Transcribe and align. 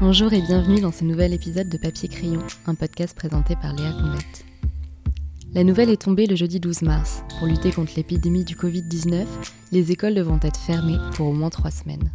Bonjour 0.00 0.32
et 0.32 0.40
bienvenue 0.40 0.80
dans 0.80 0.92
ce 0.92 1.04
nouvel 1.04 1.34
épisode 1.34 1.68
de 1.68 1.76
Papier 1.76 2.08
Crayon, 2.08 2.40
un 2.66 2.74
podcast 2.74 3.14
présenté 3.14 3.54
par 3.54 3.74
Léa 3.74 3.92
Combette. 3.92 4.46
La 5.52 5.62
nouvelle 5.62 5.90
est 5.90 6.00
tombée 6.00 6.26
le 6.26 6.36
jeudi 6.36 6.58
12 6.58 6.80
mars. 6.80 7.22
Pour 7.38 7.46
lutter 7.46 7.70
contre 7.70 7.92
l'épidémie 7.98 8.46
du 8.46 8.56
Covid-19, 8.56 9.26
les 9.72 9.92
écoles 9.92 10.14
devront 10.14 10.40
être 10.42 10.58
fermées 10.58 10.96
pour 11.12 11.26
au 11.26 11.34
moins 11.34 11.50
trois 11.50 11.70
semaines. 11.70 12.10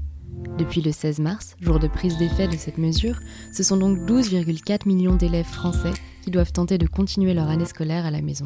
Depuis 0.57 0.81
le 0.81 0.91
16 0.91 1.19
mars, 1.19 1.55
jour 1.61 1.77
de 1.77 1.87
prise 1.87 2.17
d'effet 2.17 2.47
de 2.47 2.57
cette 2.57 2.79
mesure, 2.79 3.19
ce 3.53 3.61
sont 3.61 3.77
donc 3.77 3.99
12,4 3.99 4.87
millions 4.87 5.15
d'élèves 5.15 5.45
français 5.45 5.93
qui 6.23 6.31
doivent 6.31 6.53
tenter 6.53 6.79
de 6.79 6.87
continuer 6.87 7.35
leur 7.35 7.49
année 7.49 7.65
scolaire 7.65 8.07
à 8.07 8.11
la 8.11 8.23
maison. 8.23 8.45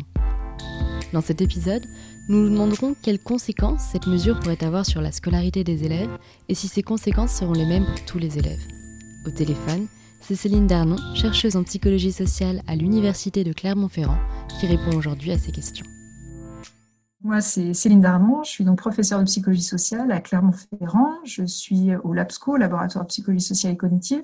Dans 1.13 1.21
cet 1.21 1.39
épisode, 1.39 1.85
nous 2.27 2.41
nous 2.41 2.49
demanderons 2.49 2.93
quelles 3.01 3.23
conséquences 3.23 3.83
cette 3.89 4.05
mesure 4.05 4.37
pourrait 4.37 4.65
avoir 4.65 4.85
sur 4.85 4.99
la 4.99 5.13
scolarité 5.13 5.63
des 5.63 5.85
élèves 5.85 6.11
et 6.49 6.55
si 6.55 6.67
ces 6.67 6.83
conséquences 6.83 7.31
seront 7.31 7.53
les 7.53 7.65
mêmes 7.65 7.85
pour 7.85 8.03
tous 8.03 8.19
les 8.19 8.37
élèves. 8.37 8.78
Au 9.25 9.31
téléphone, 9.31 9.87
c'est 10.21 10.35
Céline 10.35 10.65
Darnon, 10.65 10.95
chercheuse 11.13 11.57
en 11.57 11.63
psychologie 11.63 12.13
sociale 12.13 12.61
à 12.67 12.75
l'Université 12.75 13.43
de 13.43 13.51
Clermont-Ferrand, 13.51 14.17
qui 14.59 14.65
répond 14.65 14.95
aujourd'hui 14.95 15.31
à 15.31 15.37
ces 15.37 15.51
questions. 15.51 15.85
Moi, 17.21 17.41
c'est 17.41 17.73
Céline 17.73 17.99
Darnon, 17.99 18.43
je 18.43 18.49
suis 18.49 18.63
donc 18.63 18.77
professeure 18.77 19.19
de 19.19 19.25
psychologie 19.25 19.61
sociale 19.61 20.09
à 20.13 20.21
Clermont-Ferrand. 20.21 21.15
Je 21.25 21.43
suis 21.43 21.93
au 22.03 22.13
LABSCO, 22.13 22.55
Laboratoire 22.55 23.03
de 23.03 23.09
psychologie 23.09 23.43
sociale 23.43 23.73
et 23.73 23.77
cognitive. 23.77 24.23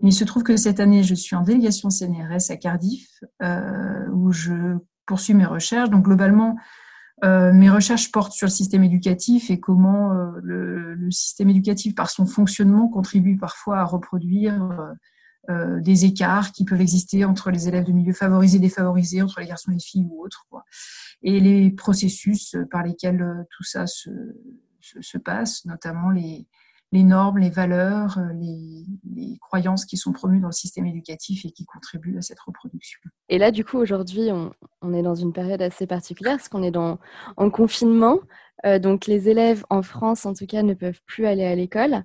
Il 0.00 0.12
se 0.12 0.22
trouve 0.22 0.44
que 0.44 0.56
cette 0.56 0.78
année, 0.78 1.02
je 1.02 1.16
suis 1.16 1.34
en 1.34 1.42
délégation 1.42 1.90
CNRS 1.90 2.50
à 2.50 2.56
Cardiff, 2.56 3.08
euh, 3.42 4.06
où 4.12 4.30
je 4.30 4.76
poursuis 5.04 5.34
mes 5.34 5.46
recherches. 5.46 5.90
Donc, 5.90 6.04
globalement, 6.04 6.56
euh, 7.24 7.52
mes 7.52 7.70
recherches 7.70 8.12
portent 8.12 8.32
sur 8.32 8.46
le 8.46 8.52
système 8.52 8.84
éducatif 8.84 9.50
et 9.50 9.58
comment 9.58 10.12
euh, 10.12 10.30
le, 10.42 11.10
système 11.10 11.48
éducatif, 11.48 11.94
par 11.94 12.10
son 12.10 12.26
fonctionnement, 12.26 12.88
contribue 12.88 13.36
parfois 13.36 13.78
à 13.78 13.84
reproduire 13.84 14.94
euh, 15.48 15.80
des 15.80 16.04
écarts 16.04 16.52
qui 16.52 16.64
peuvent 16.64 16.80
exister 16.80 17.24
entre 17.24 17.50
les 17.50 17.66
élèves 17.66 17.84
de 17.84 17.92
milieux 17.92 18.12
favorisés 18.12 18.58
et 18.58 18.60
défavorisés, 18.60 19.22
entre 19.22 19.40
les 19.40 19.46
garçons 19.46 19.70
et 19.70 19.74
les 19.74 19.80
filles 19.80 20.06
ou 20.08 20.22
autres. 20.22 20.46
Quoi. 20.50 20.64
Et 21.22 21.40
les 21.40 21.70
processus 21.70 22.56
par 22.70 22.82
lesquels 22.82 23.46
tout 23.50 23.64
ça 23.64 23.86
se, 23.86 24.10
se, 24.80 25.00
se 25.00 25.18
passe, 25.18 25.64
notamment 25.64 26.10
les, 26.10 26.46
les 26.92 27.02
normes, 27.02 27.38
les 27.38 27.50
valeurs, 27.50 28.18
euh, 28.18 28.32
les, 28.34 28.84
croyances 29.40 29.86
qui 29.86 29.96
sont 29.96 30.12
promues 30.12 30.40
dans 30.40 30.48
le 30.48 30.52
système 30.52 30.84
éducatif 30.86 31.46
et 31.46 31.50
qui 31.50 31.64
contribuent 31.64 32.18
à 32.18 32.22
cette 32.22 32.38
reproduction. 32.40 33.00
Et 33.30 33.38
là, 33.38 33.50
du 33.50 33.64
coup, 33.64 33.78
aujourd'hui, 33.78 34.28
on, 34.82 34.92
est 34.92 35.02
dans 35.02 35.14
une 35.14 35.32
période 35.32 35.62
assez 35.62 35.86
particulière 35.86 36.36
parce 36.36 36.50
qu'on 36.50 36.62
est 36.62 36.70
dans, 36.70 36.98
en 37.38 37.48
confinement. 37.48 38.18
Euh, 38.66 38.78
donc, 38.78 39.06
les 39.06 39.30
élèves 39.30 39.64
en 39.70 39.82
France, 39.82 40.26
en 40.26 40.34
tout 40.34 40.44
cas, 40.44 40.62
ne 40.62 40.74
peuvent 40.74 41.00
plus 41.06 41.26
aller 41.26 41.44
à 41.44 41.54
l'école. 41.54 42.04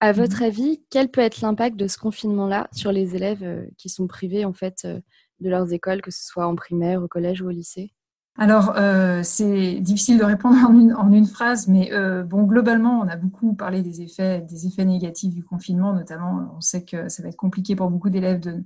À 0.00 0.10
votre 0.10 0.38
mhm. 0.38 0.46
avis, 0.46 0.84
quel 0.90 1.10
peut 1.10 1.20
être 1.20 1.40
l'impact 1.42 1.76
de 1.76 1.86
ce 1.86 1.98
confinement-là 1.98 2.68
sur 2.72 2.90
les 2.90 3.14
élèves 3.14 3.44
euh, 3.44 3.66
qui 3.76 3.88
sont 3.88 4.08
privés 4.08 4.44
en 4.44 4.52
fait 4.52 4.84
de 4.84 5.48
leurs 5.48 5.72
écoles, 5.72 6.02
que 6.02 6.10
ce 6.10 6.24
soit 6.24 6.46
en 6.46 6.56
primaire, 6.56 7.02
au 7.02 7.08
collège 7.08 7.40
ou 7.42 7.46
au 7.46 7.50
lycée? 7.50 7.92
Alors, 8.40 8.72
euh, 8.78 9.20
c'est 9.22 9.80
difficile 9.80 10.16
de 10.18 10.24
répondre 10.24 10.56
en 10.98 11.12
une, 11.12 11.26
phrase, 11.26 11.68
mais 11.68 11.92
euh, 11.92 12.22
bon, 12.22 12.44
globalement, 12.44 12.98
on 13.00 13.06
a 13.06 13.16
beaucoup 13.16 13.52
parlé 13.52 13.82
des 13.82 14.00
effets, 14.00 14.42
négatifs 14.78 15.34
du 15.34 15.44
confinement, 15.44 15.92
notamment, 15.92 16.50
on 16.56 16.60
sait 16.62 16.82
que 16.82 17.10
ça 17.10 17.22
va 17.22 17.28
être 17.28 17.36
compliqué 17.36 17.76
pour 17.76 17.90
beaucoup 17.90 18.08
d'élèves 18.08 18.40
de, 18.40 18.64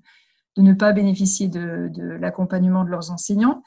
ne 0.58 0.72
pas 0.74 0.92
bénéficier 0.92 1.48
de, 1.48 1.90
l'accompagnement 2.20 2.84
de 2.84 2.90
leurs 2.90 3.10
enseignants. 3.10 3.64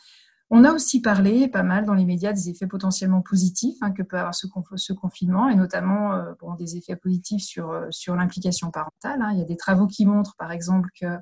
On 0.50 0.64
a 0.64 0.72
aussi 0.72 1.02
parlé 1.02 1.50
pas 1.50 1.64
mal 1.64 1.84
dans 1.84 1.94
les 1.94 2.06
médias 2.06 2.32
des 2.32 2.48
effets 2.48 2.68
potentiellement 2.68 3.22
positifs 3.22 3.76
hein, 3.82 3.92
que 3.92 4.02
peut 4.02 4.18
avoir 4.18 4.34
ce, 4.34 4.48
confinement, 4.94 5.50
et 5.50 5.56
notamment 5.56 6.14
euh, 6.14 6.32
des 6.58 6.78
effets 6.78 6.96
positifs 6.96 7.44
sur, 7.44 7.86
sur 7.90 8.16
l'implication 8.16 8.72
parentale. 8.72 9.22
Hein. 9.22 9.32
Il 9.34 9.40
y 9.40 9.42
a 9.42 9.46
des 9.46 9.58
travaux 9.58 9.88
qui 9.88 10.06
montrent, 10.06 10.38
par 10.38 10.54
exemple, 10.54 10.88
que 10.98 11.18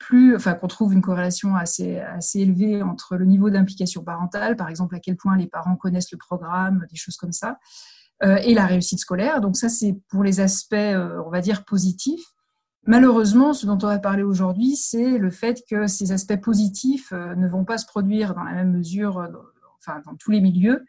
plus, 0.00 0.34
enfin, 0.34 0.54
qu'on 0.54 0.66
trouve 0.66 0.92
une 0.94 1.02
corrélation 1.02 1.54
assez, 1.54 1.98
assez 1.98 2.40
élevée 2.40 2.82
entre 2.82 3.16
le 3.16 3.26
niveau 3.26 3.50
d'implication 3.50 4.02
parentale, 4.02 4.56
par 4.56 4.68
exemple 4.68 4.96
à 4.96 4.98
quel 4.98 5.16
point 5.16 5.36
les 5.36 5.46
parents 5.46 5.76
connaissent 5.76 6.10
le 6.10 6.18
programme, 6.18 6.86
des 6.90 6.96
choses 6.96 7.16
comme 7.16 7.32
ça, 7.32 7.58
euh, 8.24 8.36
et 8.42 8.54
la 8.54 8.66
réussite 8.66 8.98
scolaire. 8.98 9.40
Donc 9.40 9.56
ça, 9.56 9.68
c'est 9.68 10.00
pour 10.08 10.24
les 10.24 10.40
aspects, 10.40 10.74
euh, 10.74 11.22
on 11.24 11.30
va 11.30 11.42
dire, 11.42 11.64
positifs. 11.64 12.24
Malheureusement, 12.86 13.52
ce 13.52 13.66
dont 13.66 13.78
on 13.82 13.86
va 13.86 13.98
parler 13.98 14.22
aujourd'hui, 14.22 14.74
c'est 14.74 15.18
le 15.18 15.30
fait 15.30 15.62
que 15.68 15.86
ces 15.86 16.12
aspects 16.12 16.40
positifs 16.40 17.12
euh, 17.12 17.34
ne 17.34 17.46
vont 17.46 17.66
pas 17.66 17.76
se 17.76 17.86
produire 17.86 18.34
dans 18.34 18.42
la 18.42 18.54
même 18.54 18.72
mesure, 18.72 19.28
enfin, 19.78 20.00
dans 20.06 20.16
tous 20.16 20.30
les 20.30 20.40
milieux. 20.40 20.84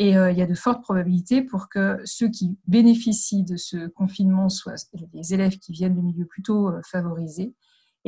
Et 0.00 0.10
il 0.10 0.38
y 0.38 0.42
a 0.42 0.46
de 0.46 0.54
fortes 0.54 0.80
probabilités 0.80 1.42
pour 1.42 1.68
que 1.68 2.00
ceux 2.04 2.28
qui 2.28 2.56
bénéficient 2.68 3.42
de 3.42 3.56
ce 3.56 3.88
confinement 3.88 4.48
soient 4.48 4.76
les 5.12 5.34
élèves 5.34 5.58
qui 5.58 5.72
viennent 5.72 5.96
de 5.96 6.00
milieux 6.00 6.24
plutôt 6.24 6.70
favorisés 6.84 7.52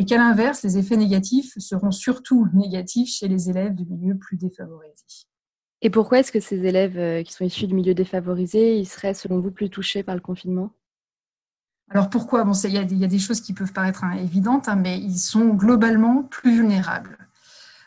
et 0.00 0.04
qu'à 0.06 0.16
l'inverse, 0.16 0.62
les 0.62 0.78
effets 0.78 0.96
négatifs 0.96 1.58
seront 1.58 1.90
surtout 1.90 2.48
négatifs 2.54 3.10
chez 3.10 3.28
les 3.28 3.50
élèves 3.50 3.74
de 3.74 3.84
milieux 3.84 4.16
plus 4.16 4.38
défavorisés. 4.38 5.26
Et 5.82 5.90
pourquoi 5.90 6.20
est-ce 6.20 6.32
que 6.32 6.40
ces 6.40 6.64
élèves 6.64 6.96
euh, 6.96 7.22
qui 7.22 7.34
sont 7.34 7.44
issus 7.44 7.66
de 7.66 7.74
milieux 7.74 7.92
défavorisés, 7.92 8.78
ils 8.78 8.86
seraient 8.86 9.12
selon 9.12 9.40
vous 9.40 9.50
plus 9.50 9.68
touchés 9.68 10.02
par 10.02 10.14
le 10.14 10.22
confinement? 10.22 10.72
Alors 11.90 12.08
pourquoi? 12.08 12.44
Bon, 12.44 12.52
Il 12.64 12.72
y, 12.72 13.04
a 13.04 13.08
des 13.08 13.18
choses 13.18 13.42
qui 13.42 13.52
peuvent 13.52 13.74
paraître 13.74 14.02
hein, 14.02 14.12
évidentes, 14.12 14.70
hein, 14.70 14.76
mais 14.76 14.98
ils 14.98 15.18
sont 15.18 15.48
globalement 15.48 16.22
plus 16.22 16.54
vulnérables. 16.54 17.18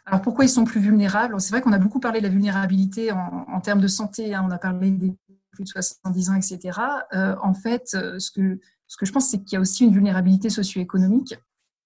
Alors 0.05 0.21
pourquoi 0.21 0.45
ils 0.45 0.49
sont 0.49 0.65
plus 0.65 0.81
vulnérables? 0.81 1.41
C'est 1.41 1.49
vrai 1.49 1.61
qu'on 1.61 1.73
a 1.73 1.79
beaucoup 1.79 1.99
parlé 1.99 2.19
de 2.19 2.25
la 2.27 2.31
vulnérabilité 2.31 3.11
en, 3.11 3.59
termes 3.61 3.81
de 3.81 3.87
santé, 3.87 4.35
hein, 4.35 4.45
on 4.47 4.51
a 4.51 4.59
parlé 4.59 4.91
des 4.91 5.15
plus 5.51 5.63
de 5.63 5.69
70 5.69 6.29
ans, 6.29 6.35
etc. 6.35 6.79
Euh, 7.13 7.35
en 7.41 7.55
fait, 7.55 7.95
euh, 7.95 8.19
ce 8.19 8.29
que, 8.29 8.59
ce 8.85 8.97
que 8.97 9.07
je 9.07 9.11
pense, 9.11 9.29
c'est 9.29 9.39
qu'il 9.39 9.55
y 9.55 9.57
a 9.57 9.61
aussi 9.61 9.83
une 9.83 9.93
vulnérabilité 9.93 10.51
socio-économique 10.51 11.35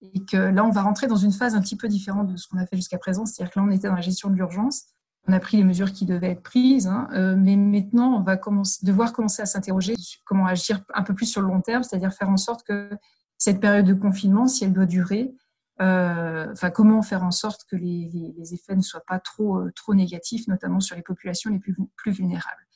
et 0.00 0.24
que 0.24 0.36
là, 0.36 0.64
on 0.64 0.70
va 0.70 0.82
rentrer 0.82 1.06
dans 1.06 1.16
une 1.16 1.32
phase 1.32 1.54
un 1.54 1.60
petit 1.60 1.76
peu 1.76 1.88
différente 1.88 2.28
de 2.28 2.36
ce 2.36 2.46
qu'on 2.48 2.58
a 2.58 2.66
fait 2.66 2.76
jusqu'à 2.76 2.98
présent. 2.98 3.26
C'est-à-dire 3.26 3.52
que 3.52 3.58
là, 3.58 3.66
on 3.68 3.70
était 3.70 3.88
dans 3.88 3.94
la 3.94 4.00
gestion 4.00 4.30
de 4.30 4.34
l'urgence. 4.34 4.84
On 5.26 5.32
a 5.32 5.40
pris 5.40 5.56
les 5.56 5.64
mesures 5.64 5.92
qui 5.92 6.06
devaient 6.06 6.30
être 6.30 6.42
prises, 6.42 6.86
hein, 6.86 7.08
euh, 7.12 7.34
mais 7.36 7.56
maintenant, 7.56 8.14
on 8.14 8.22
va 8.22 8.38
devoir 8.82 9.12
commencer 9.12 9.42
à 9.42 9.46
s'interroger 9.46 9.94
sur 9.98 10.22
comment 10.24 10.46
agir 10.46 10.80
un 10.94 11.02
peu 11.02 11.14
plus 11.14 11.26
sur 11.26 11.42
le 11.42 11.48
long 11.48 11.60
terme, 11.60 11.82
c'est-à-dire 11.82 12.12
faire 12.14 12.30
en 12.30 12.38
sorte 12.38 12.62
que 12.62 12.90
cette 13.36 13.60
période 13.60 13.84
de 13.84 13.92
confinement, 13.92 14.46
si 14.46 14.64
elle 14.64 14.72
doit 14.72 14.86
durer, 14.86 15.34
euh, 15.82 16.54
comment 16.74 17.02
faire 17.02 17.24
en 17.24 17.30
sorte 17.30 17.64
que 17.70 17.76
les, 17.76 18.54
effets 18.54 18.74
ne 18.74 18.80
soient 18.80 19.04
pas 19.06 19.18
trop, 19.18 19.58
euh, 19.58 19.72
trop 19.76 19.94
négatifs, 19.94 20.48
notamment 20.48 20.80
sur 20.80 20.96
les 20.96 21.02
populations 21.02 21.50
les 21.50 21.58
plus 21.58 22.12
vulnérables. 22.12 22.66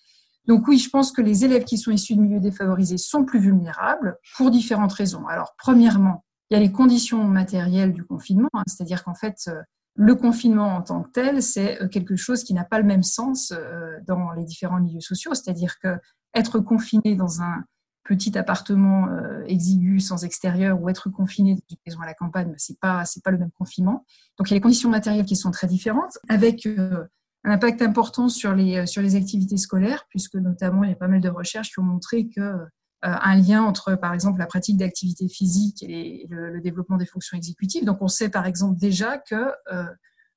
Donc 0.47 0.67
oui, 0.67 0.79
je 0.79 0.91
pense 0.91 1.13
que 1.13 1.23
les 1.23 1.45
élèves 1.45 1.65
qui 1.65 1.79
sont 1.79 1.91
issus 1.91 2.17
de 2.17 2.21
milieux 2.21 2.41
défavorisés 2.41 2.99
sont 2.99 3.25
plus 3.25 3.39
vulnérables 3.39 4.19
pour 4.37 4.51
différentes 4.51 4.93
raisons. 4.93 5.27
Alors, 5.27 5.55
premièrement, 5.57 6.25
il 6.53 6.57
y 6.57 6.59
a 6.59 6.61
les 6.61 6.71
conditions 6.71 7.25
matérielles 7.25 7.95
du 7.95 8.05
confinement, 8.05 8.51
hein, 8.53 8.63
c'est-à-dire 8.67 9.05
qu'en 9.05 9.15
fait, 9.15 9.39
euh, 9.49 9.63
le 9.95 10.15
confinement 10.15 10.77
en 10.77 10.83
tant 10.83 11.03
que 11.03 11.11
tel, 11.11 11.43
c'est 11.43 11.81
euh, 11.81 11.89
quelque 11.89 12.15
chose 12.15 12.45
qui 12.45 12.53
n'a 12.53 12.65
pas 12.65 12.79
le 12.79 12.85
même 12.85 13.03
sens 13.03 13.55
euh, 13.57 13.97
dans 14.07 14.33
les 14.33 14.45
différents 14.45 14.79
milieux 14.79 15.01
sociaux, 15.01 15.33
c'est-à-dire 15.33 15.79
que 15.79 15.97
être 16.35 16.59
confiné 16.59 17.17
dans 17.17 17.41
un 17.41 17.65
petit 18.05 18.37
appartement 18.37 19.09
exigu 19.47 20.01
sans 20.01 20.25
extérieur 20.25 20.83
ou 20.83 20.89
être 20.89 21.09
confiné 21.09 21.55
dans 21.55 21.61
une 21.71 21.77
maison 21.87 22.01
à 22.01 22.07
la 22.07 22.15
campagne, 22.15 22.53
c'est 22.57 22.79
pas 22.81 23.05
c'est 23.05 23.23
pas 23.23 23.31
le 23.31 23.39
même 23.39 23.53
confinement. 23.53 24.05
Donc 24.37 24.49
il 24.49 24.51
y 24.51 24.55
a 24.55 24.57
les 24.57 24.61
conditions 24.61 24.91
matérielles 24.91 25.25
qui 25.25 25.37
sont 25.37 25.53
très 25.53 25.69
différentes, 25.69 26.19
avec 26.29 26.67
un 26.67 27.07
impact 27.45 27.81
important 27.81 28.29
sur 28.29 28.55
les 28.55 28.87
sur 28.87 29.03
les 29.03 29.15
activités 29.15 29.57
scolaires, 29.57 30.07
puisque 30.09 30.35
notamment 30.35 30.83
il 30.83 30.91
y 30.91 30.93
a 30.93 30.97
pas 30.97 31.07
mal 31.07 31.21
de 31.21 31.29
recherches 31.29 31.71
qui 31.71 31.79
ont 31.79 31.85
montré 31.85 32.29
que 32.29 32.57
un 33.03 33.37
lien 33.37 33.63
entre, 33.63 33.95
par 33.97 34.15
exemple, 34.15 34.39
la 34.39 34.47
pratique 34.47 34.77
d'activité 34.77 35.29
physique 35.29 35.83
et 35.83 36.27
le, 36.31 36.61
développement 36.61 36.97
des 36.97 37.07
fonctions 37.07 37.37
exécutives. 37.37 37.85
Donc, 37.85 38.01
on 38.01 38.09
sait, 38.09 38.29
par 38.29 38.47
exemple, 38.47 38.79
déjà 38.79 39.19
que 39.19 39.35
euh, 39.73 39.85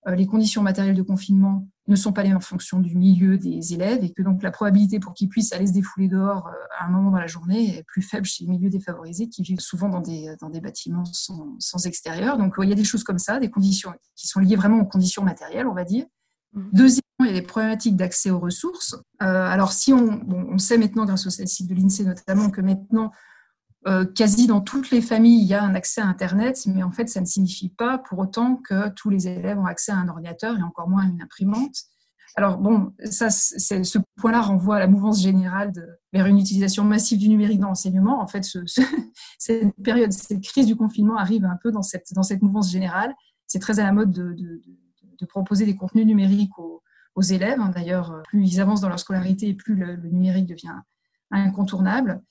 euh, 0.08 0.16
les 0.16 0.26
conditions 0.26 0.64
matérielles 0.64 0.96
de 0.96 1.02
confinement 1.03 1.68
ne 1.88 1.96
sont 1.96 2.14
pas 2.14 2.24
les 2.24 2.30
mêmes 2.30 2.38
en 2.38 2.42
fonction 2.42 2.80
du 2.80 2.96
milieu 2.96 3.38
des 3.38 3.74
élèves 3.74 4.03
et 4.03 4.12
que 4.12 4.24
donc 4.24 4.41
la 4.41 4.50
probabilité 4.50 5.00
pour 5.00 5.14
qu'ils 5.14 5.29
puissent 5.29 5.53
aller 5.53 5.67
se 5.67 5.73
défouler 5.73 6.08
dehors 6.08 6.50
à 6.79 6.85
un 6.85 6.90
moment 6.90 7.12
dans 7.12 7.20
la 7.20 7.28
journée 7.28 7.78
est 7.78 7.84
plus 7.84 8.02
faible 8.02 8.26
chez 8.26 8.44
les 8.44 8.50
milieux 8.50 8.72
défavorisés 8.72 9.29
qui 9.29 9.44
vivent 9.44 9.59
souvent 9.59 9.90
dans 9.90 10.02
des, 10.02 10.35
dans 10.41 10.50
des 10.50 10.61
bâtiments 10.61 11.06
sans, 11.06 11.56
sans 11.59 11.85
extérieur. 11.85 12.38
Donc, 12.40 12.56
il 12.61 12.70
y 12.70 12.72
a 12.72 12.76
des 12.76 12.84
choses 12.84 13.03
comme 13.03 13.20
ça, 13.20 13.40
des 13.40 13.52
conditions 13.52 13.94
qui 14.16 14.28
sont 14.28 14.40
liées 14.40 14.56
vraiment 14.56 14.79
aux 14.79 14.85
conditions 14.85 15.23
matérielles, 15.23 15.68
on 15.68 15.76
va 15.76 15.84
dire. 15.84 16.06
Mmh. 16.53 16.70
Il 17.22 17.28
y 17.28 17.29
a 17.29 17.34
des 17.34 17.41
problématiques 17.41 17.96
d'accès 17.96 18.29
aux 18.29 18.40
ressources. 18.40 18.96
Euh, 19.22 19.26
alors, 19.26 19.72
si 19.72 19.94
on, 19.94 20.58
sait 20.58 20.78
maintenant, 20.78 21.06
grâce 21.06 21.26
au 21.26 21.29
site 21.29 21.67
de 21.70 21.73
l'INSEE 21.73 22.03
notamment, 22.03 22.50
que 22.50 22.59
maintenant, 22.59 23.12
euh, 23.88 24.03
quasi 24.03 24.47
dans 24.47 24.62
toutes 24.62 24.91
les 24.91 25.02
familles, 25.02 25.41
il 25.41 25.47
y 25.47 25.53
a 25.53 25.64
un 25.64 25.76
accès 25.76 26.02
à 26.02 26.08
Internet, 26.08 26.59
mais 26.66 26.84
en 26.84 26.91
fait, 26.91 27.08
ça 27.08 27.22
ne 27.22 27.26
signifie 27.26 27.70
pas 27.70 28.00
pour 28.00 28.20
autant 28.20 28.58
que 28.58 28.90
tous 28.90 29.09
les 29.09 29.28
élèves 29.28 29.58
ont 29.58 29.66
accès 29.66 29.94
à 29.94 29.97
un 29.97 30.09
ordinateur 30.09 30.58
et 30.58 30.64
encore 30.64 30.90
moins 30.90 31.03
à 31.03 31.06
une 31.06 31.22
imprimante. 31.22 31.76
Alors, 32.35 32.58
bon, 32.58 32.91
ça, 33.06 33.29
ce 33.29 33.97
point-là 34.18 34.41
renvoie 34.41 34.76
à 34.76 34.79
la 34.79 34.88
mouvance 34.88 35.22
générale 35.22 35.72
vers 36.11 36.26
une 36.26 36.38
utilisation 36.38 36.84
massive 36.84 37.18
du 37.18 37.29
numérique 37.29 37.61
dans 37.61 37.70
l'enseignement. 37.70 38.22
En 38.22 38.28
fait, 38.28 38.44
ce, 38.44 38.59
cette 39.40 39.73
période, 39.82 40.11
cette 40.11 40.41
crise 40.41 40.66
du 40.66 40.76
confinement 40.76 41.16
arrive 41.16 41.46
un 41.46 41.58
peu 41.64 41.72
dans 41.72 41.82
cette, 41.82 42.11
dans 42.14 42.23
cette 42.23 42.41
mouvance 42.41 42.70
générale. 42.70 43.14
C'est 43.47 43.59
très 43.59 43.79
à 43.79 43.84
la 43.84 43.94
mode 43.94 44.11
de, 44.11 44.34
de, 44.34 44.61
de 45.18 45.26
proposer 45.26 45.66
des 45.66 45.78
contenus 45.78 46.06
numériques 46.06 46.59
aux, 46.59 46.82
aux 47.16 47.22
élèves. 47.22 47.59
Hein. 47.59 47.72
D'ailleurs, 47.73 48.22
plus 48.23 48.47
ils 48.47 48.62
avancent 48.62 48.82
dans 48.82 48.90
leur 48.90 49.00
scolarité, 49.00 49.53
plus 49.53 49.76
le, 49.76 49.97
numérique 49.97 50.47
devient 50.47 50.76
incontournable. 51.32 52.22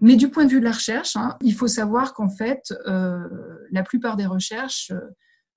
Mais 0.00 0.16
du 0.16 0.28
point 0.28 0.44
de 0.44 0.50
vue 0.50 0.60
de 0.60 0.64
la 0.64 0.72
recherche, 0.72 1.16
hein, 1.16 1.36
il 1.42 1.54
faut 1.54 1.68
savoir 1.68 2.12
qu'en 2.12 2.28
fait, 2.28 2.74
la 2.86 3.82
plupart 3.84 4.16
des 4.16 4.26
recherches 4.26 4.92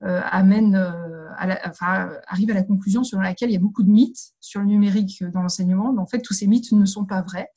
amènent, 0.02 0.76
à 0.76 1.70
enfin, 1.70 2.12
arrivent 2.28 2.52
à 2.52 2.54
la 2.54 2.64
conclusion 2.64 3.04
selon 3.04 3.22
laquelle 3.22 3.50
il 3.50 3.54
y 3.54 3.58
a 3.58 3.60
beaucoup 3.60 3.82
de 3.82 3.90
mythes 3.90 4.34
sur 4.40 4.60
le 4.60 4.68
numérique 4.68 5.24
dans 5.34 5.42
l'enseignement. 5.42 5.92
Mais 5.94 6.02
en 6.02 6.06
fait, 6.06 6.22
tous 6.22 6.34
ces 6.34 6.46
mythes 6.46 6.72
ne 6.72 6.86
sont 6.86 7.06
pas 7.06 7.22
vrais. 7.24 7.50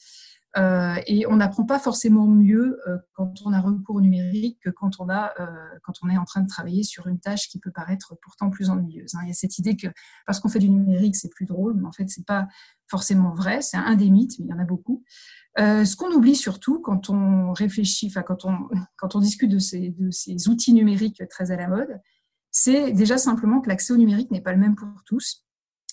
Euh, 0.59 0.97
et 1.07 1.27
on 1.27 1.37
n'apprend 1.37 1.65
pas 1.65 1.79
forcément 1.79 2.27
mieux 2.27 2.81
euh, 2.89 2.99
quand 3.13 3.33
on 3.45 3.53
a 3.53 3.61
recours 3.61 3.97
au 3.97 4.01
numérique 4.01 4.59
que 4.65 4.71
quand 4.71 4.99
on, 4.99 5.09
a, 5.09 5.33
euh, 5.39 5.47
quand 5.83 5.93
on 6.03 6.09
est 6.09 6.17
en 6.17 6.25
train 6.25 6.41
de 6.41 6.49
travailler 6.49 6.83
sur 6.83 7.07
une 7.07 7.21
tâche 7.21 7.49
qui 7.49 7.61
peut 7.61 7.71
paraître 7.71 8.17
pourtant 8.23 8.51
plus 8.51 8.71
ennuyeuse. 8.71 9.15
Hein. 9.15 9.21
Il 9.25 9.29
y 9.29 9.31
a 9.31 9.35
cette 9.35 9.59
idée 9.59 9.77
que 9.77 9.87
parce 10.27 10.41
qu'on 10.41 10.49
fait 10.49 10.59
du 10.59 10.71
numérique, 10.71 11.17
c'est 11.17 11.29
plus 11.29 11.47
drôle, 11.47 11.75
mais 11.75 11.87
en 11.87 11.93
fait, 11.93 12.09
c'est 12.09 12.27
pas 12.27 12.49
forcément 12.89 13.35
vrai. 13.35 13.63
C'est 13.63 13.77
un 13.77 13.95
des 13.95 14.11
mythes, 14.11 14.39
mais 14.39 14.47
il 14.47 14.51
y 14.51 14.53
en 14.53 14.59
a 14.59 14.65
beaucoup. 14.65 15.05
ce 15.57 15.97
qu'on 15.97 16.11
oublie 16.11 16.35
surtout 16.35 16.81
quand 16.81 17.11
on 17.11 17.53
réfléchit, 17.53 18.11
quand 18.27 18.45
on, 18.45 18.69
quand 18.97 19.15
on 19.15 19.21
discute 19.21 19.51
de 19.51 19.59
ces, 19.59 19.91
de 19.91 20.11
ces 20.11 20.49
outils 20.49 20.73
numériques 20.73 21.23
très 21.29 21.51
à 21.51 21.57
la 21.57 21.69
mode, 21.69 22.01
c'est 22.51 22.93
déjà 22.93 23.19
simplement 23.19 23.61
que 23.61 23.69
l'accès 23.69 23.93
au 23.93 23.97
numérique 23.97 24.31
n'est 24.31 24.41
pas 24.41 24.53
le 24.53 24.59
même 24.59 24.75
pour 24.75 24.89
tous. 25.05 25.45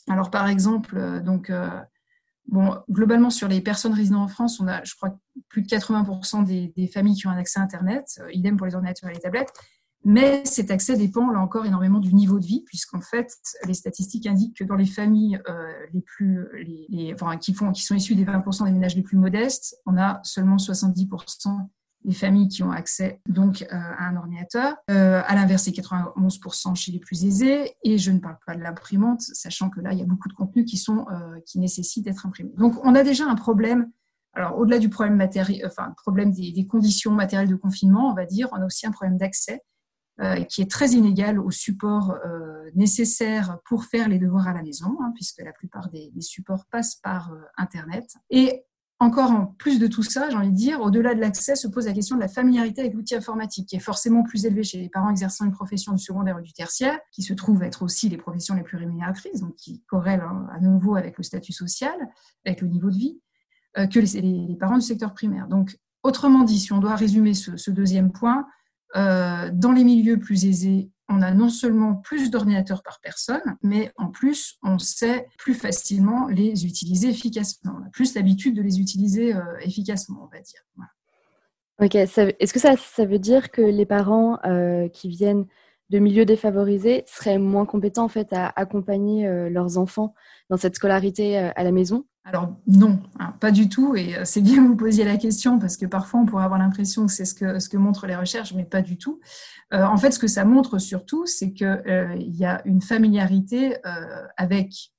Alors 0.07 0.31
par 0.31 0.47
exemple, 0.47 1.21
donc 1.23 1.51
Bon, 2.47 2.77
globalement, 2.89 3.31
sur 3.31 3.47
les 3.47 3.59
personnes 3.61 3.93
résidant 3.93 4.21
en 4.21 4.27
France, 4.27 4.59
on 4.59 4.67
a, 4.67 4.83
je 4.83 4.95
crois, 4.95 5.17
plus 5.49 5.63
de 5.63 5.67
80% 5.67 6.43
des, 6.45 6.87
familles 6.87 7.15
qui 7.15 7.27
ont 7.27 7.31
un 7.31 7.37
accès 7.37 7.59
à 7.59 7.63
Internet, 7.63 8.19
euh, 8.21 8.31
idem 8.31 8.55
pour 8.55 8.67
les 8.67 8.75
ordinateurs 8.75 9.09
et 9.09 9.13
les 9.13 9.19
tablettes. 9.19 9.51
Mais 10.03 10.45
cet 10.45 10.69
accès 10.69 10.95
dépend, 10.95 11.31
là 11.31 11.39
encore, 11.39 11.65
énormément 11.65 11.99
du 11.99 12.13
niveau 12.13 12.39
de 12.39 12.45
vie, 12.45 12.61
puisqu'en 12.67 13.01
fait, 13.01 13.33
les 13.65 13.73
statistiques 13.73 14.27
indiquent 14.27 14.57
que 14.57 14.63
dans 14.63 14.75
les 14.75 14.85
familles 14.85 15.39
euh, 15.49 15.73
les 15.91 16.01
plus, 16.01 16.47
qui, 17.41 17.55
font, 17.55 17.71
qui 17.71 17.81
sont 17.81 17.95
issues 17.95 18.13
des 18.13 18.25
20% 18.25 18.65
des 18.65 18.71
ménages 18.71 18.95
les 18.95 19.01
plus 19.01 19.17
modestes, 19.17 19.77
on 19.87 19.97
a 19.97 20.19
seulement 20.21 20.57
70% 20.57 21.67
des 22.05 22.13
familles 22.13 22.47
qui 22.47 22.63
ont 22.63 22.71
accès 22.71 23.19
donc 23.27 23.63
euh, 23.63 23.65
à 23.71 24.07
un 24.07 24.15
ordinateur. 24.15 24.75
Euh, 24.91 25.21
à 25.25 25.35
l'inverse, 25.35 25.63
c'est 25.63 25.71
91% 25.71 26.75
chez 26.75 26.91
les 26.91 26.99
plus 26.99 27.25
aisés. 27.25 27.75
Et 27.83 27.97
je 27.97 28.11
ne 28.11 28.19
parle 28.19 28.37
pas 28.45 28.55
de 28.55 28.61
l'imprimante, 28.61 29.21
sachant 29.21 29.69
que 29.69 29.81
là, 29.81 29.91
il 29.91 29.99
y 29.99 30.01
a 30.01 30.05
beaucoup 30.05 30.29
de 30.29 30.33
contenus 30.33 30.69
qui, 30.69 30.77
sont, 30.77 31.05
euh, 31.11 31.39
qui 31.45 31.59
nécessitent 31.59 32.05
d'être 32.05 32.25
imprimés. 32.25 32.53
Donc, 32.57 32.73
on 32.83 32.95
a 32.95 33.03
déjà 33.03 33.25
un 33.25 33.35
problème. 33.35 33.91
Alors, 34.33 34.57
au-delà 34.57 34.79
du 34.79 34.89
problème, 34.89 35.15
matériel, 35.15 35.65
enfin, 35.65 35.93
problème 35.97 36.31
des, 36.31 36.67
conditions 36.67 37.11
matérielles 37.11 37.49
de 37.49 37.55
confinement, 37.55 38.11
on 38.11 38.13
va 38.13 38.25
dire, 38.25 38.49
on 38.51 38.57
a 38.57 38.65
aussi 38.65 38.85
un 38.85 38.91
problème 38.91 39.17
d'accès 39.17 39.61
qui 40.47 40.61
est 40.61 40.71
très 40.71 40.91
inégal 40.91 41.39
aux 41.39 41.51
supports 41.51 42.17
nécessaires 42.73 43.57
pour 43.65 43.83
faire 43.83 44.07
les 44.07 44.17
devoirs 44.17 44.47
à 44.47 44.53
la 44.53 44.61
maison, 44.61 44.95
hein, 45.01 45.11
puisque 45.13 45.41
la 45.41 45.51
plupart 45.51 45.89
des, 45.89 46.09
des 46.13 46.21
supports 46.21 46.65
passent 46.71 46.95
par 46.95 47.33
Internet. 47.57 48.15
Et 48.29 48.63
encore 48.99 49.31
en 49.31 49.45
plus 49.45 49.77
de 49.77 49.87
tout 49.87 50.03
ça, 50.03 50.29
j'ai 50.29 50.37
envie 50.37 50.51
de 50.51 50.55
dire, 50.55 50.79
au-delà 50.79 51.13
de 51.13 51.19
l'accès, 51.19 51.55
se 51.55 51.67
pose 51.67 51.85
la 51.85 51.93
question 51.93 52.15
de 52.15 52.21
la 52.21 52.29
familiarité 52.29 52.81
avec 52.81 52.93
l'outil 52.93 53.15
informatique, 53.15 53.67
qui 53.67 53.75
est 53.75 53.79
forcément 53.79 54.23
plus 54.23 54.45
élevée 54.45 54.63
chez 54.63 54.79
les 54.79 54.89
parents 54.89 55.09
exerçant 55.09 55.43
une 55.45 55.51
profession 55.51 55.91
du 55.91 56.01
secondaire 56.01 56.37
ou 56.37 56.41
du 56.41 56.53
tertiaire, 56.53 56.97
qui 57.11 57.21
se 57.21 57.33
trouvent 57.33 57.61
être 57.63 57.83
aussi 57.83 58.07
les 58.07 58.17
professions 58.17 58.55
les 58.55 58.63
plus 58.63 58.77
rémunératrices, 58.77 59.41
donc 59.41 59.55
qui 59.57 59.83
corrèlent 59.87 60.21
hein, 60.21 60.47
à 60.53 60.61
nouveau 60.61 60.95
avec 60.95 61.17
le 61.17 61.23
statut 61.23 61.51
social, 61.51 61.95
avec 62.45 62.61
le 62.61 62.69
niveau 62.69 62.89
de 62.89 62.95
vie, 62.95 63.19
euh, 63.77 63.85
que 63.85 63.99
les, 63.99 64.55
parents 64.57 64.77
du 64.77 64.85
secteur 64.85 65.13
primaire. 65.13 65.47
Donc, 65.49 65.77
autrement 66.03 66.43
dit, 66.43 66.59
si 66.59 66.71
on 66.71 66.79
doit 66.79 66.95
résumer 66.95 67.33
ce, 67.33 67.71
deuxième 67.71 68.13
point, 68.13 68.47
euh, 68.95 69.49
dans 69.53 69.73
les 69.73 69.83
milieux 69.83 70.19
plus 70.19 70.45
aisés, 70.45 70.89
on 71.07 71.21
a 71.21 71.31
non 71.31 71.49
seulement 71.49 71.95
plus 71.95 72.31
d'ordinateurs 72.31 72.81
par 72.81 72.99
personne, 72.99 73.57
mais 73.61 73.91
en 73.97 74.07
plus, 74.07 74.57
on 74.63 74.79
sait 74.79 75.27
plus 75.37 75.53
facilement 75.53 76.27
les 76.27 76.65
utiliser 76.65 77.09
efficacement. 77.09 77.73
On 77.79 77.85
a 77.85 77.89
plus 77.89 78.15
l'habitude 78.15 78.55
de 78.55 78.61
les 78.61 78.79
utiliser 78.79 79.35
euh, 79.35 79.43
efficacement, 79.61 80.23
on 80.23 80.35
va 80.35 80.41
dire. 80.41 80.61
Ok, 81.81 81.95
est-ce 81.95 82.53
que 82.53 82.59
ça, 82.59 82.75
ça, 82.77 83.05
veut 83.05 83.19
dire 83.19 83.51
que 83.51 83.61
les 83.61 83.85
parents 83.85 84.39
euh, 84.45 84.87
qui 84.87 85.09
viennent 85.09 85.45
de 85.89 85.99
milieux 85.99 86.25
défavorisés 86.25 87.03
seraient 87.05 87.37
moins 87.37 87.65
compétents 87.65 88.05
en 88.05 88.09
fait 88.09 88.31
à 88.33 88.51
accompagner 88.55 89.27
euh, 89.27 89.49
leurs 89.49 89.77
enfants 89.77 90.15
dans 90.49 90.57
cette 90.57 90.75
scolarité 90.75 91.37
à 91.37 91.63
la 91.63 91.71
maison? 91.71 92.05
Alors 92.27 92.55
non, 92.65 92.99
hein, 93.19 93.35
pas 93.39 93.51
du 93.51 93.69
tout. 93.69 93.95
Et 93.95 94.15
c'est 94.25 94.41
bien 94.41 94.55
que 94.55 94.67
vous 94.67 94.75
posiez 94.75 95.05
la 95.05 95.17
question 95.17 95.59
parce 95.59 95.77
que 95.77 95.85
parfois 95.85 96.19
on 96.19 96.25
pourrait 96.25 96.43
avoir 96.43 96.59
l'impression 96.59 97.05
que 97.05 97.11
c'est 97.11 97.23
ce 97.23 97.35
que, 97.35 97.59
ce 97.59 97.69
que 97.69 97.77
montrent 97.77 98.07
les 98.07 98.15
recherches, 98.15 98.55
mais 98.55 98.65
pas 98.65 98.81
du 98.81 98.97
tout. 98.97 99.21
Euh, 99.73 99.83
en 99.83 99.97
fait, 99.97 100.11
ce 100.11 100.19
que 100.19 100.27
ça 100.27 100.43
montre 100.43 100.79
surtout, 100.79 101.25
c'est 101.25 101.53
qu'il 101.53 101.67
euh, 101.67 102.15
y 102.17 102.45
a 102.45 102.61
une 102.65 102.81
familiarité 102.81 103.77
euh, 103.85 104.25
avec 104.37 104.91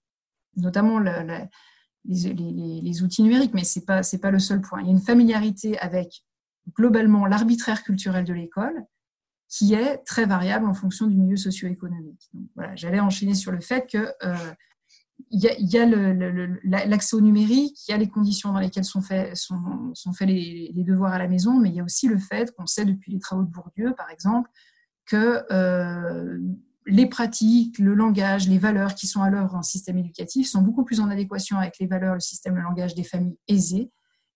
notamment 0.57 0.99
les, 0.99 3.03
outils 3.03 3.23
numériques, 3.23 3.55
mais 3.55 3.65
ce 3.65 3.79
n'est 3.79 3.85
pas, 3.85 4.01
pas 4.23 4.31
le 4.31 4.39
seul 4.39 4.61
point. 4.61 4.81
Il 4.81 4.87
y 4.87 4.89
a 4.89 4.93
une 4.93 5.01
familiarité 5.01 5.79
avec 5.79 6.25
globalement 6.77 7.27
l'arbitraire 7.27 7.83
culturel 7.83 8.25
de 8.25 8.33
l'école 8.33 8.85
qui 9.49 9.75
est 9.75 9.99
très 9.99 10.27
variable 10.27 10.67
en 10.67 10.75
fonction 10.75 11.07
du 11.07 11.17
milieu 11.17 11.37
socio-économique. 11.37 12.31
Voilà, 12.57 12.75
J'allais 12.75 13.01
enchaîner 13.01 13.35
sur 13.35 13.53
le 13.53 13.61
fait 13.61 13.87
que 13.89 14.13
il 15.31 15.41
y 15.41 15.79
a, 15.79 15.87
l'accès 16.87 17.17
au 17.17 17.21
numérique, 17.21 17.77
il 17.89 17.91
y 17.91 17.95
a 17.95 17.97
les 17.97 18.09
conditions 18.09 18.53
dans 18.53 18.61
lesquelles 18.61 18.85
sont 18.85 19.03
faits, 19.03 19.37
sont, 19.37 19.91
sont 19.95 20.13
faits 20.13 20.29
les, 20.29 20.73
devoirs 20.77 21.13
à 21.13 21.19
la 21.19 21.29
maison, 21.29 21.59
mais 21.59 21.71
il 21.71 21.75
y 21.75 21.81
a 21.81 21.85
aussi 21.85 22.07
le 22.07 22.19
fait 22.19 22.55
qu'on 22.55 22.67
sait 22.67 22.85
depuis 22.85 23.13
les 23.13 23.19
travaux 23.19 23.43
de 23.43 23.51
Bourdieu, 23.51 23.95
par 23.97 24.11
exemple, 24.11 24.51
que 25.05 25.43
euh, 25.51 26.39
les 26.87 27.07
pratiques, 27.07 27.79
le 27.79 27.95
langage, 27.95 28.49
les 28.49 28.59
valeurs 28.59 28.95
qui 28.95 29.07
sont 29.07 29.23
à 29.23 29.31
l'œuvre 29.31 29.55
en 29.55 29.63
système 29.63 29.99
éducatif 29.99 30.49
sont 30.49 30.63
beaucoup 30.63 30.85
plus 30.85 31.01
en 31.01 31.11
adéquation 31.11 31.59
avec 31.59 31.79
les 31.81 31.87
valeurs, 31.87 32.15
le 32.15 32.21
système, 32.21 32.55
le 32.57 32.63
langage 32.63 32.95
des 32.95 33.05
familles 33.05 33.39
aisées 33.49 33.91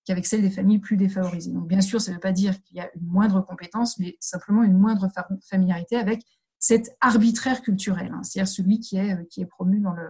qu'avec 0.04 0.26
celles 0.26 0.42
des 0.42 0.50
familles 0.50 0.78
plus 0.78 0.96
défavorisées. 0.96 1.52
Donc, 1.52 1.68
bien 1.68 1.82
sûr, 1.82 2.00
ça 2.00 2.10
ne 2.10 2.16
veut 2.16 2.20
pas 2.20 2.32
dire 2.32 2.60
qu'il 2.62 2.78
y 2.78 2.80
a 2.80 2.90
une 2.96 3.06
moindre 3.06 3.42
compétence, 3.42 3.98
mais 3.98 4.16
simplement 4.18 4.62
une 4.62 4.78
moindre 4.78 5.08
familiarité 5.48 5.96
avec 5.96 6.22
cet 6.58 6.90
arbitraire 7.00 7.62
culturel, 7.62 8.12
hein, 8.12 8.22
c'est-à-dire 8.22 8.50
celui 8.50 8.80
qui 8.80 8.96
est, 8.96 9.28
qui 9.28 9.40
est 9.40 9.46
promu 9.46 9.80
dans 9.80 9.92
le, 9.92 10.08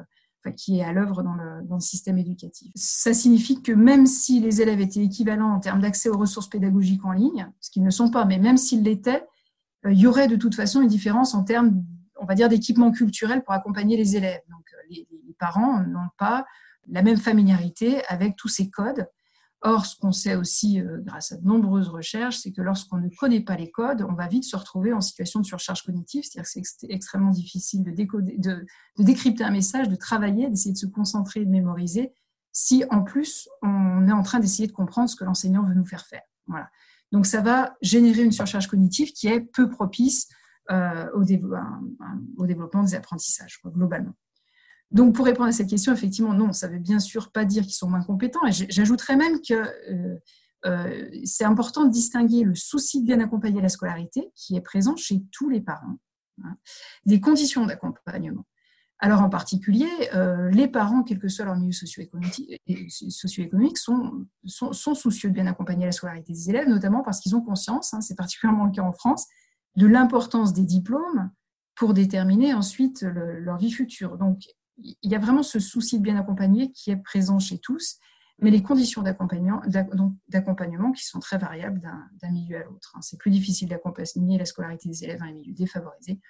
qui 0.56 0.78
est 0.78 0.84
à 0.84 0.92
l'œuvre 0.92 1.22
dans 1.22 1.34
le, 1.34 1.80
système 1.80 2.18
éducatif. 2.18 2.70
Ça 2.74 3.14
signifie 3.14 3.62
que 3.62 3.72
même 3.72 4.06
si 4.06 4.40
les 4.40 4.60
élèves 4.60 4.80
étaient 4.80 5.02
équivalents 5.02 5.54
en 5.54 5.60
termes 5.60 5.80
d'accès 5.80 6.08
aux 6.08 6.18
ressources 6.18 6.48
pédagogiques 6.48 7.04
en 7.04 7.12
ligne, 7.12 7.50
ce 7.60 7.70
qu'ils 7.70 7.82
ne 7.82 7.90
sont 7.90 8.10
pas, 8.10 8.24
mais 8.24 8.38
même 8.38 8.56
s'ils 8.56 8.82
l'étaient, 8.82 9.26
euh, 9.86 9.92
il 9.92 9.98
y 9.98 10.06
aurait 10.06 10.28
de 10.28 10.36
toute 10.36 10.54
façon 10.54 10.82
une 10.82 10.88
différence 10.88 11.34
en 11.34 11.42
termes, 11.42 11.82
on 12.18 12.26
va 12.26 12.34
dire, 12.34 12.48
d'équipement 12.48 12.90
culturel 12.90 13.42
pour 13.42 13.54
accompagner 13.54 13.96
les 13.96 14.16
élèves. 14.16 14.42
Donc, 14.50 14.64
euh, 14.74 14.76
les 14.90 15.34
parents 15.38 15.80
n'ont 15.80 16.10
pas 16.18 16.44
la 16.88 17.02
même 17.02 17.16
familiarité 17.16 18.02
avec 18.08 18.36
tous 18.36 18.48
ces 18.48 18.68
codes 18.68 19.06
Or, 19.62 19.84
ce 19.84 19.94
qu'on 19.96 20.12
sait 20.12 20.36
aussi 20.36 20.80
euh, 20.80 20.98
grâce 21.02 21.32
à 21.32 21.36
de 21.36 21.46
nombreuses 21.46 21.88
recherches, 21.88 22.38
c'est 22.38 22.50
que 22.50 22.62
lorsqu'on 22.62 22.96
ne 22.96 23.10
connaît 23.10 23.42
pas 23.42 23.56
les 23.56 23.70
codes, 23.70 24.06
on 24.08 24.14
va 24.14 24.26
vite 24.26 24.44
se 24.44 24.56
retrouver 24.56 24.94
en 24.94 25.02
situation 25.02 25.40
de 25.40 25.44
surcharge 25.44 25.82
cognitive, 25.82 26.24
c'est-à-dire 26.24 26.50
que 26.50 26.68
c'est 26.78 26.90
extrêmement 26.90 27.30
difficile 27.30 27.82
de, 27.82 27.90
décoder, 27.90 28.38
de, 28.38 28.64
décrypter 28.98 29.44
un 29.44 29.50
message, 29.50 29.88
de 29.88 29.96
travailler, 29.96 30.48
d'essayer 30.48 30.72
de 30.72 30.78
se 30.78 30.86
concentrer, 30.86 31.44
de 31.44 31.50
mémoriser, 31.50 32.14
si 32.52 32.84
en 32.90 33.02
plus 33.02 33.48
on 33.62 34.08
est 34.08 34.12
en 34.12 34.22
train 34.22 34.40
d'essayer 34.40 34.66
de 34.66 34.72
comprendre 34.72 35.10
ce 35.10 35.16
que 35.16 35.24
l'enseignant 35.24 35.62
veut 35.62 35.74
nous 35.74 35.84
faire 35.84 36.06
faire. 36.06 36.22
Voilà. 36.46 36.70
Donc 37.12 37.26
ça 37.26 37.42
va 37.42 37.76
générer 37.82 38.22
une 38.22 38.32
surcharge 38.32 38.66
cognitive 38.66 39.12
qui 39.12 39.28
est 39.28 39.40
peu 39.40 39.68
propice 39.68 40.28
euh, 40.70 41.06
au, 41.14 41.22
au, 41.22 42.46
développement 42.46 42.82
des 42.82 42.94
apprentissages, 42.94 43.60
globalement. 43.66 44.14
Donc, 44.90 45.14
pour 45.14 45.24
répondre 45.24 45.48
à 45.48 45.52
cette 45.52 45.68
question, 45.68 45.92
effectivement, 45.92 46.34
non, 46.34 46.52
ça 46.52 46.68
ne 46.68 46.74
veut 46.74 46.80
bien 46.80 46.98
sûr 46.98 47.30
pas 47.30 47.44
dire 47.44 47.62
qu'ils 47.62 47.74
sont 47.74 47.88
moins 47.88 48.02
compétents. 48.02 48.44
Et 48.46 48.52
j'ajouterais 48.52 49.16
même 49.16 49.40
que 49.40 49.54
euh, 49.54 50.16
euh, 50.66 51.08
c'est 51.24 51.44
important 51.44 51.84
de 51.84 51.90
distinguer 51.90 52.42
le 52.42 52.56
souci 52.56 53.00
de 53.00 53.06
bien 53.06 53.20
accompagner 53.20 53.60
la 53.60 53.68
scolarité, 53.68 54.30
qui 54.34 54.56
est 54.56 54.60
présent 54.60 54.96
chez 54.96 55.22
tous 55.30 55.48
les 55.48 55.60
parents, 55.60 55.98
hein, 56.42 56.56
des 57.06 57.20
conditions 57.20 57.66
d'accompagnement. 57.66 58.44
Alors, 58.98 59.22
en 59.22 59.30
particulier, 59.30 59.88
euh, 60.14 60.50
les 60.50 60.68
parents, 60.68 61.02
quel 61.02 61.18
que 61.18 61.28
soit 61.28 61.46
leur 61.46 61.56
milieu 61.56 61.72
socio-économique, 61.72 63.78
sont, 63.78 64.26
sont, 64.44 64.94
soucieux 64.94 65.30
de 65.30 65.34
bien 65.34 65.46
accompagner 65.46 65.86
la 65.86 65.92
scolarité 65.92 66.34
des 66.34 66.50
élèves, 66.50 66.68
notamment 66.68 67.02
parce 67.02 67.20
qu'ils 67.20 67.34
ont 67.34 67.40
conscience, 67.40 67.94
hein, 67.94 68.02
c'est 68.02 68.16
particulièrement 68.16 68.66
le 68.66 68.72
cas 68.72 68.82
en 68.82 68.92
France, 68.92 69.26
de 69.76 69.86
l'importance 69.86 70.52
des 70.52 70.64
diplômes 70.64 71.30
pour 71.76 71.94
déterminer 71.94 72.52
ensuite 72.52 73.02
leur 73.02 73.56
vie 73.56 73.70
future. 73.70 74.18
Donc, 74.18 74.42
il 74.78 75.10
y 75.10 75.14
a 75.14 75.18
vraiment 75.18 75.42
ce 75.42 75.58
souci 75.58 75.98
de 75.98 76.02
bien 76.02 76.16
accompagner 76.16 76.72
qui 76.72 76.90
est 76.90 76.96
présent 76.96 77.38
chez 77.38 77.58
tous, 77.58 77.98
mais 78.40 78.50
les 78.50 78.62
conditions 78.62 79.02
d'accompagnement 79.02 80.92
qui 80.92 81.04
sont 81.04 81.20
très 81.20 81.38
variables 81.38 81.80
d'un 81.80 82.30
milieu 82.30 82.56
à 82.56 82.64
l'autre. 82.64 82.92
Hein. 82.94 83.00
C'est 83.02 83.18
plus 83.18 83.30
difficile 83.30 83.68
d'accompagner 83.68 84.38
la 84.38 84.44
scolarité 84.44 84.88
des 84.88 85.04
élèves 85.04 85.20
dans 85.20 85.26
un 85.26 85.32
milieu 85.32 85.52
défavorisé, 85.52 86.20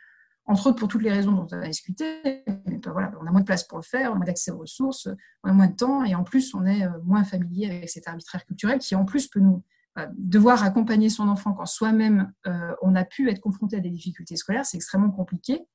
entre 0.47 0.69
autres 0.69 0.79
pour 0.79 0.89
toutes 0.89 1.03
les 1.03 1.13
raisons 1.13 1.33
dont 1.33 1.47
on 1.53 1.61
a 1.61 1.69
discuté. 1.69 2.43
On 2.87 3.27
a 3.27 3.31
moins 3.31 3.41
de 3.41 3.45
place 3.45 3.65
pour 3.65 3.79
le 3.79 3.85
faire, 3.85 4.11
on 4.11 4.15
a 4.15 4.17
moins 4.17 4.27
d'accès 4.27 4.51
aux 4.51 4.59
ressources, 4.59 5.09
on 5.45 5.51
a 5.51 5.53
moins 5.53 5.69
de 5.69 5.77
temps, 5.77 6.05
et 6.05 6.15
en 6.15 6.25
plus, 6.25 6.55
on 6.55 6.67
est 6.67 6.85
euh, 6.85 6.91
moins 7.05 7.25
familier 7.25 7.67
avec 7.67 7.89
cet 7.89 8.09
arbitraire 8.09 8.45
culturel 8.45 8.79
qui, 8.79 8.95
en 8.95 9.05
plus, 9.05 9.29
peut 9.29 9.41
nous 9.41 9.63
euh, 9.99 10.07
devoir 10.17 10.65
accompagner 10.65 11.11
son 11.11 11.29
enfant 11.29 11.53
quand 11.53 11.67
soi-même 11.67 12.33
euh, 12.47 12.75
on 12.81 12.95
a 12.95 13.05
pu 13.05 13.29
être 13.29 13.41
confronté 13.41 13.77
à 13.77 13.81
des 13.81 13.91
difficultés 13.91 14.37
scolaires, 14.37 14.65
c'est 14.65 14.77
extrêmement 14.77 15.11
compliqué 15.11 15.67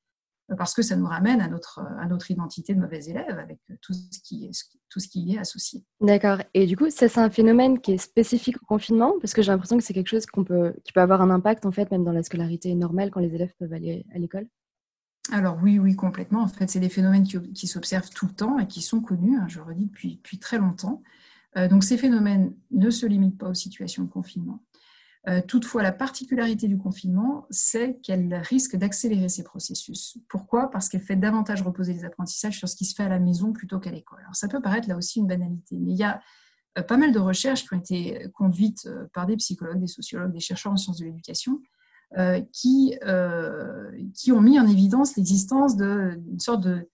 parce 0.57 0.73
que 0.73 0.81
ça 0.81 0.95
nous 0.95 1.07
ramène 1.07 1.41
à 1.41 1.47
notre, 1.47 1.79
à 1.99 2.05
notre 2.07 2.29
identité 2.29 2.75
de 2.75 2.79
mauvais 2.79 3.03
élève 3.05 3.39
avec 3.39 3.59
tout 3.81 3.93
ce 3.93 4.19
qui 4.23 4.45
est, 4.45 4.51
tout 4.89 4.99
ce 4.99 5.07
qui 5.07 5.21
y 5.21 5.35
est 5.35 5.39
associé. 5.39 5.83
D'accord. 6.01 6.37
Et 6.53 6.67
du 6.67 6.77
coup, 6.77 6.89
ça, 6.89 7.09
c'est 7.09 7.19
un 7.19 7.29
phénomène 7.29 7.81
qui 7.81 7.93
est 7.93 7.97
spécifique 7.97 8.57
au 8.61 8.65
confinement 8.65 9.13
parce 9.19 9.33
que 9.33 9.41
j'ai 9.41 9.51
l'impression 9.51 9.77
que 9.77 9.83
c'est 9.83 9.93
quelque 9.93 10.09
chose 10.09 10.25
qu'on 10.25 10.43
peut, 10.43 10.73
qui 10.83 10.93
peut 10.93 11.01
avoir 11.01 11.21
un 11.21 11.31
impact 11.31 11.65
en 11.65 11.71
fait 11.71 11.89
même 11.91 12.03
dans 12.03 12.11
la 12.11 12.23
scolarité 12.23 12.73
normale 12.75 13.09
quand 13.09 13.19
les 13.19 13.33
élèves 13.33 13.53
peuvent 13.59 13.73
aller 13.73 14.05
à 14.13 14.19
l'école? 14.19 14.47
Alors 15.31 15.57
oui, 15.63 15.79
oui, 15.79 15.95
complètement. 15.95 16.41
En 16.41 16.47
fait, 16.47 16.69
c'est 16.69 16.79
des 16.79 16.89
phénomènes 16.89 17.23
qui, 17.23 17.67
s'observent 17.67 18.11
tout 18.11 18.27
le 18.27 18.33
temps 18.33 18.59
et 18.59 18.67
qui 18.67 18.81
sont 18.81 19.01
connus, 19.01 19.37
hein, 19.37 19.45
je 19.47 19.57
le 19.57 19.63
redis, 19.63 19.85
depuis, 19.85 20.15
depuis 20.17 20.37
très 20.37 20.59
longtemps. 20.59 21.01
Euh, 21.57 21.67
donc 21.67 21.83
ces 21.83 21.97
phénomènes 21.97 22.53
ne 22.71 22.89
se 22.89 23.05
limitent 23.05 23.37
pas 23.37 23.49
aux 23.49 23.55
situations 23.55 24.03
de 24.03 24.09
confinement. 24.09 24.61
Euh, 25.27 25.41
toutefois, 25.41 25.81
la 25.81 25.91
particularité 25.91 26.67
du 26.67 26.77
confinement, 26.77 27.47
c'est 27.49 27.99
qu'elle 28.01 28.33
risque 28.35 28.75
d'accélérer 28.75 29.27
ces 29.27 29.43
processus. 29.43 30.17
Pourquoi? 30.29 30.69
Parce 30.69 30.87
qu'elle 30.87 31.01
fait 31.01 31.15
davantage 31.15 31.63
reposer 31.63 31.93
les 31.93 32.05
apprentissages 32.05 32.57
sur 32.57 32.69
ce 32.69 32.75
qui 32.75 32.85
se 32.85 32.93
fait 32.93 33.03
à 33.03 33.09
la 33.09 33.19
maison 33.19 33.51
plutôt 33.51 33.79
qu'à 33.79 33.91
l'école. 33.91 34.19
Alors 34.21 34.35
ça 34.35 34.47
peut 34.47 34.61
paraître 34.61 34.87
là 34.87 34.95
aussi 34.95 35.19
une 35.19 35.27
banalité, 35.27 35.77
mais 35.79 35.93
il 35.93 35.97
y 35.97 36.03
a 36.03 36.21
euh, 36.77 36.83
pas 36.83 36.97
mal 36.97 37.11
de 37.11 37.19
recherches 37.19 37.63
qui 37.63 37.73
ont 37.73 37.79
été 37.79 38.27
conduites 38.33 38.87
par 39.13 39.25
des 39.25 39.37
psychologues, 39.37 39.79
des 39.79 39.87
sociologues, 39.87 40.31
des 40.31 40.39
chercheurs 40.39 40.73
en 40.73 40.77
sciences 40.77 40.99
de 40.99 41.05
l'éducation, 41.05 41.59
qui, 42.53 42.97
qui 44.13 44.31
ont 44.31 44.39
mis 44.39 44.57
en 44.57 44.67
évidence 44.67 45.17
l'existence 45.17 45.75
d'une 45.75 46.39
sorte 46.39 46.61
de 46.61 46.87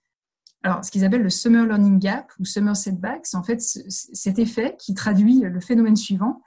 alors, 0.63 0.85
ce 0.85 0.91
qu'ils 0.91 1.03
appellent 1.03 1.23
le 1.23 1.29
Summer 1.29 1.65
Learning 1.65 1.99
Gap 1.99 2.31
ou 2.39 2.45
Summer 2.45 2.75
Setback, 2.75 3.25
c'est 3.25 3.37
en 3.37 3.43
fait 3.43 3.59
cet 3.61 4.37
effet 4.37 4.75
qui 4.77 4.93
traduit 4.93 5.41
le 5.41 5.59
phénomène 5.59 5.95
suivant. 5.95 6.41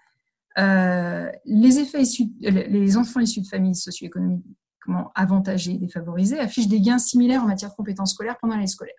Euh, 0.58 1.30
les, 1.44 2.96
enfants 2.96 3.20
issus 3.20 3.40
de 3.40 3.46
familles 3.46 3.75
socio-économiquement 3.75 5.11
avantagées 5.14 5.73
et 5.73 5.78
défavorisées 5.78 6.38
affichent 6.38 6.68
des 6.68 6.80
gains 6.80 6.99
similaires 6.99 7.42
en 7.42 7.46
matière 7.46 7.70
de 7.70 7.76
compétences 7.76 8.12
scolaires 8.12 8.37
pendant 8.40 8.54
l'année 8.54 8.66
scolaire. 8.66 8.94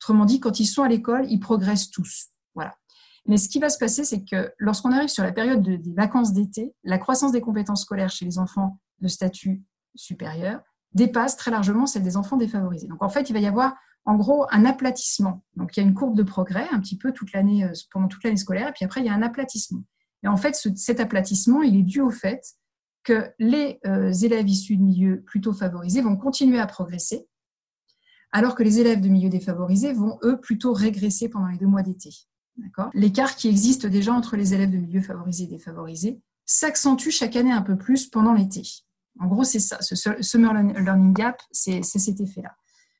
Autrement 0.00 0.24
dit, 0.24 0.40
quand 0.40 0.60
ils 0.60 0.66
sont 0.66 0.82
à 0.82 0.88
l'école, 0.88 1.26
ils 1.30 1.40
progressent 1.40 1.90
tous. 1.90 2.28
Voilà. 2.54 2.74
Mais 3.26 3.36
ce 3.36 3.48
qui 3.48 3.58
va 3.58 3.68
se 3.68 3.78
passer, 3.78 4.04
c'est 4.04 4.24
que 4.24 4.52
lorsqu'on 4.58 4.92
arrive 4.92 5.08
sur 5.08 5.22
la 5.22 5.32
période 5.32 5.62
des 5.62 5.94
vacances 5.94 6.32
d'été, 6.32 6.74
la 6.84 6.98
croissance 6.98 7.32
des 7.32 7.40
compétences 7.40 7.82
scolaires 7.82 8.10
chez 8.10 8.24
les 8.24 8.38
enfants 8.38 8.78
de 9.00 9.08
statut 9.08 9.62
supérieur 9.94 10.60
dépasse 10.92 11.36
très 11.36 11.50
largement 11.50 11.86
celle 11.86 12.02
des 12.02 12.16
enfants 12.16 12.36
défavorisés. 12.36 12.88
Donc 12.88 13.02
en 13.02 13.08
fait, 13.08 13.30
il 13.30 13.32
va 13.32 13.38
y 13.38 13.46
avoir 13.46 13.74
en 14.04 14.16
gros 14.16 14.46
un 14.50 14.64
aplatissement. 14.64 15.44
Donc 15.56 15.76
il 15.76 15.80
y 15.80 15.82
a 15.82 15.86
une 15.86 15.94
courbe 15.94 16.16
de 16.16 16.22
progrès 16.22 16.66
un 16.72 16.80
petit 16.80 16.96
peu 16.96 17.12
toute 17.12 17.32
l'année, 17.32 17.64
euh, 17.64 17.72
pendant 17.92 18.08
toute 18.08 18.24
l'année 18.24 18.36
scolaire, 18.36 18.68
et 18.68 18.72
puis 18.72 18.84
après 18.84 19.00
il 19.00 19.06
y 19.06 19.10
a 19.10 19.14
un 19.14 19.22
aplatissement. 19.22 19.82
Et 20.22 20.28
en 20.28 20.36
fait, 20.36 20.54
cet 20.76 21.00
aplatissement, 21.00 21.62
il 21.62 21.76
est 21.76 21.82
dû 21.82 22.00
au 22.00 22.10
fait 22.10 22.42
que 23.04 23.30
les 23.38 23.80
euh, 23.86 24.12
élèves 24.12 24.48
issus 24.48 24.76
de 24.76 24.82
milieux 24.82 25.22
plutôt 25.22 25.52
favorisés 25.52 26.02
vont 26.02 26.16
continuer 26.16 26.58
à 26.58 26.66
progresser, 26.66 27.26
alors 28.32 28.54
que 28.54 28.62
les 28.62 28.78
élèves 28.78 29.00
de 29.00 29.08
milieux 29.08 29.30
défavorisés 29.30 29.92
vont, 29.92 30.18
eux, 30.22 30.38
plutôt 30.38 30.72
régresser 30.72 31.28
pendant 31.28 31.48
les 31.48 31.58
deux 31.58 31.66
mois 31.66 31.82
d'été. 31.82 32.10
L'écart 32.92 33.36
qui 33.36 33.48
existe 33.48 33.86
déjà 33.86 34.12
entre 34.12 34.36
les 34.36 34.52
élèves 34.52 34.70
de 34.70 34.76
milieux 34.76 35.00
favorisés 35.00 35.44
et 35.44 35.46
défavorisés 35.46 36.20
s'accentue 36.44 37.10
chaque 37.10 37.36
année 37.36 37.52
un 37.52 37.62
peu 37.62 37.76
plus 37.76 38.06
pendant 38.08 38.34
l'été. 38.34 38.62
En 39.18 39.26
gros, 39.26 39.44
c'est 39.44 39.60
ça, 39.60 39.78
ce 39.80 39.94
Summer 40.20 40.52
Learning 40.52 41.12
Gap, 41.12 41.42
c'est 41.50 41.82
cet 41.82 42.20
effet-là. 42.20 42.54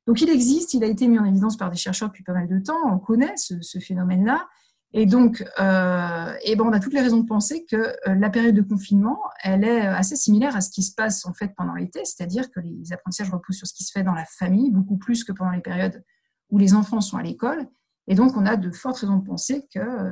Donc 0.06 0.20
il 0.20 0.28
existe, 0.28 0.74
il 0.74 0.82
a 0.82 0.86
été 0.86 1.06
mis 1.06 1.18
en 1.18 1.24
évidence 1.24 1.56
par 1.56 1.70
des 1.70 1.76
chercheurs 1.76 2.08
depuis 2.08 2.24
pas 2.24 2.32
mal 2.32 2.48
de 2.48 2.58
temps, 2.58 2.78
on 2.86 2.98
connaît 2.98 3.36
ce, 3.36 3.78
phénomène-là. 3.78 4.48
Et 4.92 5.06
donc, 5.06 5.42
euh, 5.60 6.32
ben 6.34 6.60
on 6.60 6.72
a 6.72 6.80
toutes 6.80 6.94
les 6.94 7.00
raisons 7.00 7.18
de 7.18 7.26
penser 7.26 7.64
que 7.64 7.76
euh, 7.76 8.14
la 8.16 8.28
période 8.28 8.56
de 8.56 8.62
confinement, 8.62 9.20
elle 9.44 9.62
est 9.62 9.82
assez 9.82 10.16
similaire 10.16 10.56
à 10.56 10.60
ce 10.60 10.70
qui 10.70 10.82
se 10.82 10.94
passe 10.94 11.24
en 11.26 11.32
fait 11.32 11.54
pendant 11.56 11.74
l'été, 11.74 12.00
c'est-à-dire 12.04 12.50
que 12.50 12.58
les 12.58 12.92
apprentissages 12.92 13.30
repoussent 13.30 13.58
sur 13.58 13.68
ce 13.68 13.74
qui 13.74 13.84
se 13.84 13.92
fait 13.92 14.02
dans 14.02 14.14
la 14.14 14.24
famille, 14.24 14.70
beaucoup 14.70 14.96
plus 14.96 15.22
que 15.22 15.30
pendant 15.32 15.52
les 15.52 15.60
périodes 15.60 16.02
où 16.50 16.58
les 16.58 16.74
enfants 16.74 17.00
sont 17.00 17.16
à 17.16 17.22
l'école. 17.22 17.68
Et 18.08 18.16
donc, 18.16 18.36
on 18.36 18.44
a 18.46 18.56
de 18.56 18.70
fortes 18.72 18.98
raisons 18.98 19.18
de 19.18 19.24
penser 19.24 19.68
que, 19.72 19.78
euh, 19.78 20.10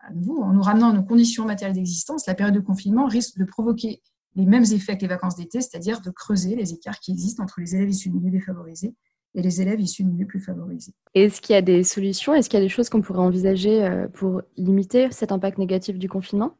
à 0.00 0.12
nouveau, 0.14 0.42
en 0.42 0.54
nous 0.54 0.62
ramenant 0.62 0.90
à 0.90 0.92
nos 0.94 1.02
conditions 1.02 1.44
matérielles 1.44 1.76
d'existence, 1.76 2.26
la 2.26 2.34
période 2.34 2.54
de 2.54 2.60
confinement 2.60 3.06
risque 3.06 3.36
de 3.36 3.44
provoquer 3.44 4.00
les 4.36 4.46
mêmes 4.46 4.64
effets 4.64 4.96
que 4.96 5.02
les 5.02 5.08
vacances 5.08 5.36
d'été, 5.36 5.60
c'est-à-dire 5.60 6.00
de 6.00 6.10
creuser 6.10 6.56
les 6.56 6.72
écarts 6.72 6.98
qui 6.98 7.12
existent 7.12 7.42
entre 7.42 7.60
les 7.60 7.76
élèves 7.76 7.90
issus 7.90 8.08
de 8.08 8.14
milieux 8.14 8.30
défavorisés 8.30 8.94
et 9.34 9.42
les 9.42 9.60
élèves 9.60 9.80
issus 9.80 10.04
de 10.04 10.08
milieux 10.08 10.26
plus 10.26 10.40
favorisés. 10.40 10.92
Est-ce 11.14 11.40
qu'il 11.40 11.54
y 11.54 11.56
a 11.56 11.62
des 11.62 11.82
solutions? 11.84 12.34
Est-ce 12.34 12.48
qu'il 12.48 12.58
y 12.58 12.62
a 12.62 12.64
des 12.64 12.68
choses 12.68 12.88
qu'on 12.88 13.02
pourrait 13.02 13.20
envisager 13.20 13.84
euh, 13.84 14.08
pour 14.08 14.42
limiter 14.56 15.10
cet 15.10 15.32
impact 15.32 15.58
négatif 15.58 15.98
du 15.98 16.08
confinement? 16.08 16.56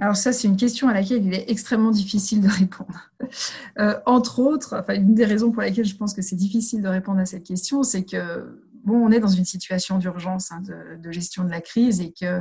Alors 0.00 0.16
ça, 0.16 0.32
c'est 0.32 0.48
une 0.48 0.56
question 0.56 0.88
à 0.88 0.94
laquelle 0.94 1.24
il 1.24 1.34
est 1.34 1.48
extrêmement 1.48 1.92
difficile 1.92 2.40
de 2.40 2.48
répondre. 2.48 3.10
Euh, 3.78 3.98
entre 4.06 4.38
autres, 4.38 4.76
enfin, 4.78 4.94
une 4.94 5.14
des 5.14 5.24
raisons 5.24 5.50
pour 5.50 5.62
lesquelles 5.62 5.86
je 5.86 5.96
pense 5.96 6.14
que 6.14 6.22
c'est 6.22 6.36
difficile 6.36 6.82
de 6.82 6.88
répondre 6.88 7.18
à 7.18 7.26
cette 7.26 7.42
question, 7.42 7.82
c'est 7.82 8.04
que 8.04 8.60
bon, 8.84 8.96
on 8.96 9.10
est 9.10 9.18
dans 9.18 9.26
une 9.26 9.44
situation 9.44 9.98
d'urgence 9.98 10.52
hein, 10.52 10.60
de, 10.60 11.02
de, 11.02 11.10
gestion 11.10 11.42
de 11.42 11.50
la 11.50 11.60
crise 11.60 12.00
et 12.00 12.12
que 12.12 12.40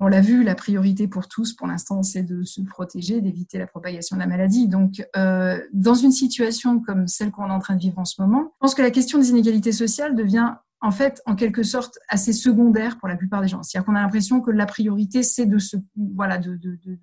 on 0.00 0.08
l'a 0.08 0.20
vu, 0.20 0.42
la 0.42 0.54
priorité 0.54 1.06
pour 1.08 1.28
tous, 1.28 1.52
pour 1.52 1.66
l'instant, 1.66 2.02
c'est 2.02 2.22
de 2.22 2.42
se 2.42 2.60
protéger, 2.62 3.20
d'éviter 3.20 3.58
la 3.58 3.66
propagation 3.66 4.16
de 4.16 4.20
la 4.20 4.26
maladie. 4.26 4.68
Donc, 4.68 5.06
euh, 5.16 5.60
dans 5.72 5.94
une 5.94 6.12
situation 6.12 6.80
comme 6.80 7.06
celle 7.06 7.30
qu'on 7.30 7.48
est 7.48 7.52
en 7.52 7.60
train 7.60 7.76
de 7.76 7.80
vivre 7.80 7.98
en 7.98 8.04
ce 8.04 8.20
moment, 8.20 8.52
je 8.54 8.58
pense 8.60 8.74
que 8.74 8.82
la 8.82 8.90
question 8.90 9.18
des 9.18 9.30
inégalités 9.30 9.72
sociales 9.72 10.14
devient 10.14 10.54
en 10.80 10.90
fait, 10.90 11.22
en 11.24 11.34
quelque 11.34 11.62
sorte, 11.62 11.98
assez 12.10 12.34
secondaire 12.34 12.98
pour 12.98 13.08
la 13.08 13.16
plupart 13.16 13.40
des 13.40 13.48
gens. 13.48 13.62
C'est-à-dire 13.62 13.86
qu'on 13.86 13.94
a 13.94 14.02
l'impression 14.02 14.42
que 14.42 14.50
la 14.50 14.66
priorité, 14.66 15.22
c'est 15.22 15.46
de, 15.46 15.56
se, 15.56 15.78
voilà, 15.96 16.36
de, 16.36 16.56
de, 16.56 16.78
de, 16.84 16.98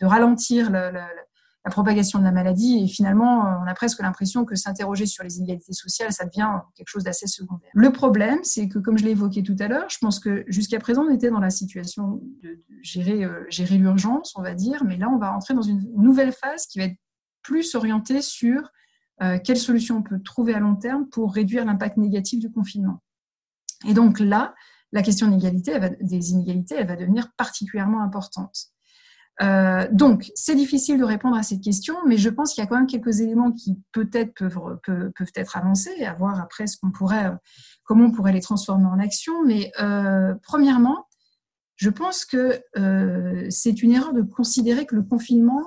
de 0.00 0.06
ralentir 0.06 0.70
la, 0.70 0.90
la, 0.90 1.06
la 1.66 1.70
propagation 1.72 2.20
de 2.20 2.24
la 2.24 2.30
maladie. 2.30 2.84
Et 2.84 2.86
finalement, 2.86 3.44
euh, 3.44 3.58
on 3.60 3.66
a 3.66 3.74
presque 3.74 4.00
l'impression 4.00 4.44
que 4.44 4.54
s'interroger 4.54 5.04
sur 5.04 5.24
les 5.24 5.38
inégalités 5.38 5.72
sociales, 5.72 6.12
ça 6.12 6.24
devient 6.24 6.48
quelque 6.76 6.88
chose 6.88 7.02
d'assez 7.02 7.26
secondaire. 7.26 7.68
Le 7.74 7.90
problème, 7.90 8.38
c'est 8.44 8.68
que, 8.68 8.78
comme 8.78 8.96
je 8.96 9.04
l'ai 9.04 9.10
évoqué 9.10 9.42
tout 9.42 9.56
à 9.58 9.66
l'heure, 9.66 9.90
je 9.90 9.98
pense 9.98 10.20
que 10.20 10.44
jusqu'à 10.46 10.78
présent, 10.78 11.04
on 11.04 11.12
était 11.12 11.28
dans 11.28 11.40
la 11.40 11.50
situation 11.50 12.22
de, 12.44 12.62
gérer, 12.82 13.24
euh, 13.24 13.44
gérer 13.48 13.78
l'urgence, 13.78 14.32
on 14.36 14.42
va 14.42 14.54
dire, 14.54 14.84
mais 14.84 14.96
là, 14.96 15.08
on 15.12 15.18
va 15.18 15.30
rentrer 15.30 15.54
dans 15.54 15.62
une 15.62 15.90
nouvelle 15.96 16.32
phase 16.32 16.66
qui 16.66 16.78
va 16.78 16.84
être 16.84 16.96
plus 17.42 17.74
orientée 17.74 18.22
sur 18.22 18.70
euh, 19.22 19.38
quelles 19.42 19.58
solutions 19.58 19.96
on 19.96 20.02
peut 20.02 20.22
trouver 20.22 20.54
à 20.54 20.60
long 20.60 20.76
terme 20.76 21.08
pour 21.08 21.34
réduire 21.34 21.64
l'impact 21.64 21.96
négatif 21.96 22.38
du 22.38 22.52
confinement. 22.52 23.02
Et 23.88 23.92
donc 23.92 24.20
là, 24.20 24.54
la 24.92 25.02
question 25.02 25.26
d'égalité, 25.26 25.80
des 26.00 26.30
inégalités, 26.30 26.76
elle 26.78 26.86
va 26.86 26.94
devenir 26.94 27.32
particulièrement 27.36 28.02
importante. 28.02 28.70
Euh, 29.42 29.86
donc, 29.92 30.30
c'est 30.34 30.54
difficile 30.54 30.98
de 30.98 31.04
répondre 31.04 31.36
à 31.36 31.42
cette 31.42 31.60
question, 31.60 31.94
mais 32.06 32.16
je 32.16 32.30
pense 32.30 32.54
qu'il 32.54 32.62
y 32.62 32.66
a 32.66 32.68
quand 32.68 32.76
même 32.76 32.86
quelques 32.86 33.20
éléments 33.20 33.52
qui 33.52 33.78
peut-être 33.92 34.34
peuvent, 34.34 34.78
peuvent, 34.84 35.32
être 35.34 35.56
avancés, 35.56 36.04
à 36.04 36.14
voir 36.14 36.40
après 36.40 36.66
ce 36.66 36.78
qu'on 36.78 36.90
pourrait, 36.90 37.32
comment 37.84 38.06
on 38.06 38.12
pourrait 38.12 38.32
les 38.32 38.40
transformer 38.40 38.86
en 38.86 38.98
action. 38.98 39.44
Mais 39.44 39.72
euh, 39.80 40.34
premièrement, 40.42 41.06
je 41.76 41.90
pense 41.90 42.24
que 42.24 42.62
euh, 42.78 43.46
c'est 43.50 43.82
une 43.82 43.92
erreur 43.92 44.14
de 44.14 44.22
considérer 44.22 44.86
que 44.86 44.94
le 44.94 45.02
confinement 45.02 45.64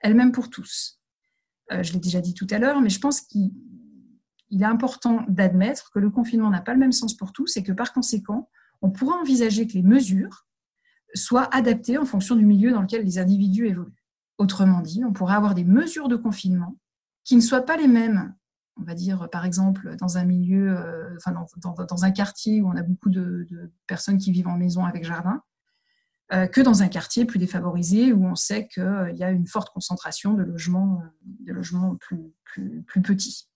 est 0.00 0.10
le 0.10 0.14
même 0.14 0.32
pour 0.32 0.50
tous. 0.50 1.00
je 1.70 1.92
l'ai 1.94 2.00
déjà 2.00 2.20
dit 2.20 2.34
tout 2.34 2.46
à 2.50 2.58
l'heure, 2.58 2.82
mais 2.82 2.90
je 2.90 3.00
pense 3.00 3.22
qu'il 3.22 3.50
est 4.50 4.64
important 4.64 5.24
d'admettre 5.28 5.90
que 5.90 5.98
le 5.98 6.10
confinement 6.10 6.50
n'a 6.50 6.60
pas 6.60 6.74
le 6.74 6.80
même 6.80 6.92
sens 6.92 7.14
pour 7.14 7.32
tous 7.32 7.56
et 7.56 7.62
que 7.62 7.72
par 7.72 7.94
conséquent, 7.94 8.50
on 8.82 8.90
pourrait 8.90 9.16
envisager 9.16 9.66
que 9.66 9.72
les 9.72 9.82
mesures 9.82 10.45
soit 11.14 11.54
adapté 11.54 11.98
en 11.98 12.04
fonction 12.04 12.36
du 12.36 12.46
milieu 12.46 12.70
dans 12.72 12.82
lequel 12.82 13.04
les 13.04 13.18
individus 13.18 13.66
évoluent. 13.66 14.04
Autrement 14.38 14.80
dit, 14.80 15.02
on 15.04 15.12
pourrait 15.12 15.34
avoir 15.34 15.54
des 15.54 15.64
mesures 15.64 16.08
de 16.08 16.16
confinement 16.16 16.76
qui 17.24 17.36
ne 17.36 17.40
soient 17.40 17.64
pas 17.64 17.76
les 17.76 17.88
mêmes, 17.88 18.34
on 18.76 18.84
va 18.84 18.94
dire 18.94 19.28
par 19.30 19.44
exemple 19.44 19.96
dans 19.96 20.18
un 20.18 20.24
milieu, 20.24 20.76
euh, 20.76 21.16
enfin 21.16 21.32
dans, 21.32 22.04
un 22.04 22.10
quartier 22.10 22.60
où 22.60 22.68
on 22.68 22.76
a 22.76 22.82
beaucoup 22.82 23.10
de, 23.10 23.46
personnes 23.86 24.18
qui 24.18 24.30
vivent 24.30 24.48
en 24.48 24.56
maison 24.56 24.84
avec 24.84 25.04
jardin, 25.04 25.42
euh, 26.32 26.46
que 26.46 26.60
dans 26.60 26.82
un 26.82 26.88
quartier 26.88 27.24
plus 27.24 27.38
défavorisé 27.38 28.12
où 28.12 28.26
on 28.26 28.34
sait 28.34 28.68
qu'il 28.68 29.14
y 29.14 29.24
a 29.24 29.30
une 29.30 29.46
forte 29.46 29.72
concentration 29.72 30.34
de 30.34 30.42
logements, 30.42 31.02
de 31.24 31.52
logements 31.52 31.96
plus, 31.96 32.32
plus, 32.44 32.82
plus 32.82 33.02
petits. 33.02 33.48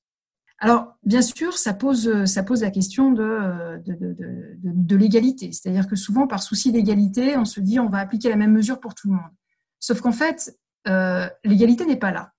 Alors, 0.63 0.95
bien 1.05 1.23
sûr, 1.23 1.57
ça 1.57 1.73
pose, 1.73 2.27
ça 2.27 2.43
pose 2.43 2.61
la 2.61 2.71
question 2.71 3.13
de, 3.13 3.83
de, 3.83 4.97
l'égalité. 4.97 5.53
C'est-à-dire 5.53 5.87
que 5.87 5.97
souvent, 5.97 6.27
par 6.27 6.43
souci 6.43 6.71
d'égalité, 6.71 7.39
on 7.39 7.47
se 7.47 7.61
dit 7.61 7.81
on 7.81 7.89
va 7.89 7.99
appliquer 7.99 8.29
la 8.29 8.37
même 8.37 8.53
mesure 8.53 8.79
pour 8.79 8.95
tout 8.95 9.09
le 9.09 9.15
monde. 9.15 9.33
Sauf 9.79 10.03
qu'en 10.03 10.13
fait, 10.13 10.55
euh, 10.87 11.29
l'égalité 11.45 11.87
n'est 11.87 11.97
pas 11.97 12.11
là. 12.11 12.33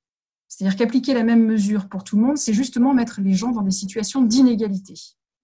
C'est-à-dire 0.48 0.78
qu'appliquer 0.78 1.16
la 1.16 1.24
même 1.24 1.44
mesure 1.46 1.90
pour 1.90 2.04
tout 2.04 2.16
le 2.16 2.24
monde, 2.24 2.38
c'est 2.38 2.54
justement 2.54 2.94
mettre 2.94 3.22
les 3.22 3.34
gens 3.34 3.51
dans 3.51 3.63
des 3.63 3.72
situations 3.72 4.22
d'inégalité. 4.22 4.94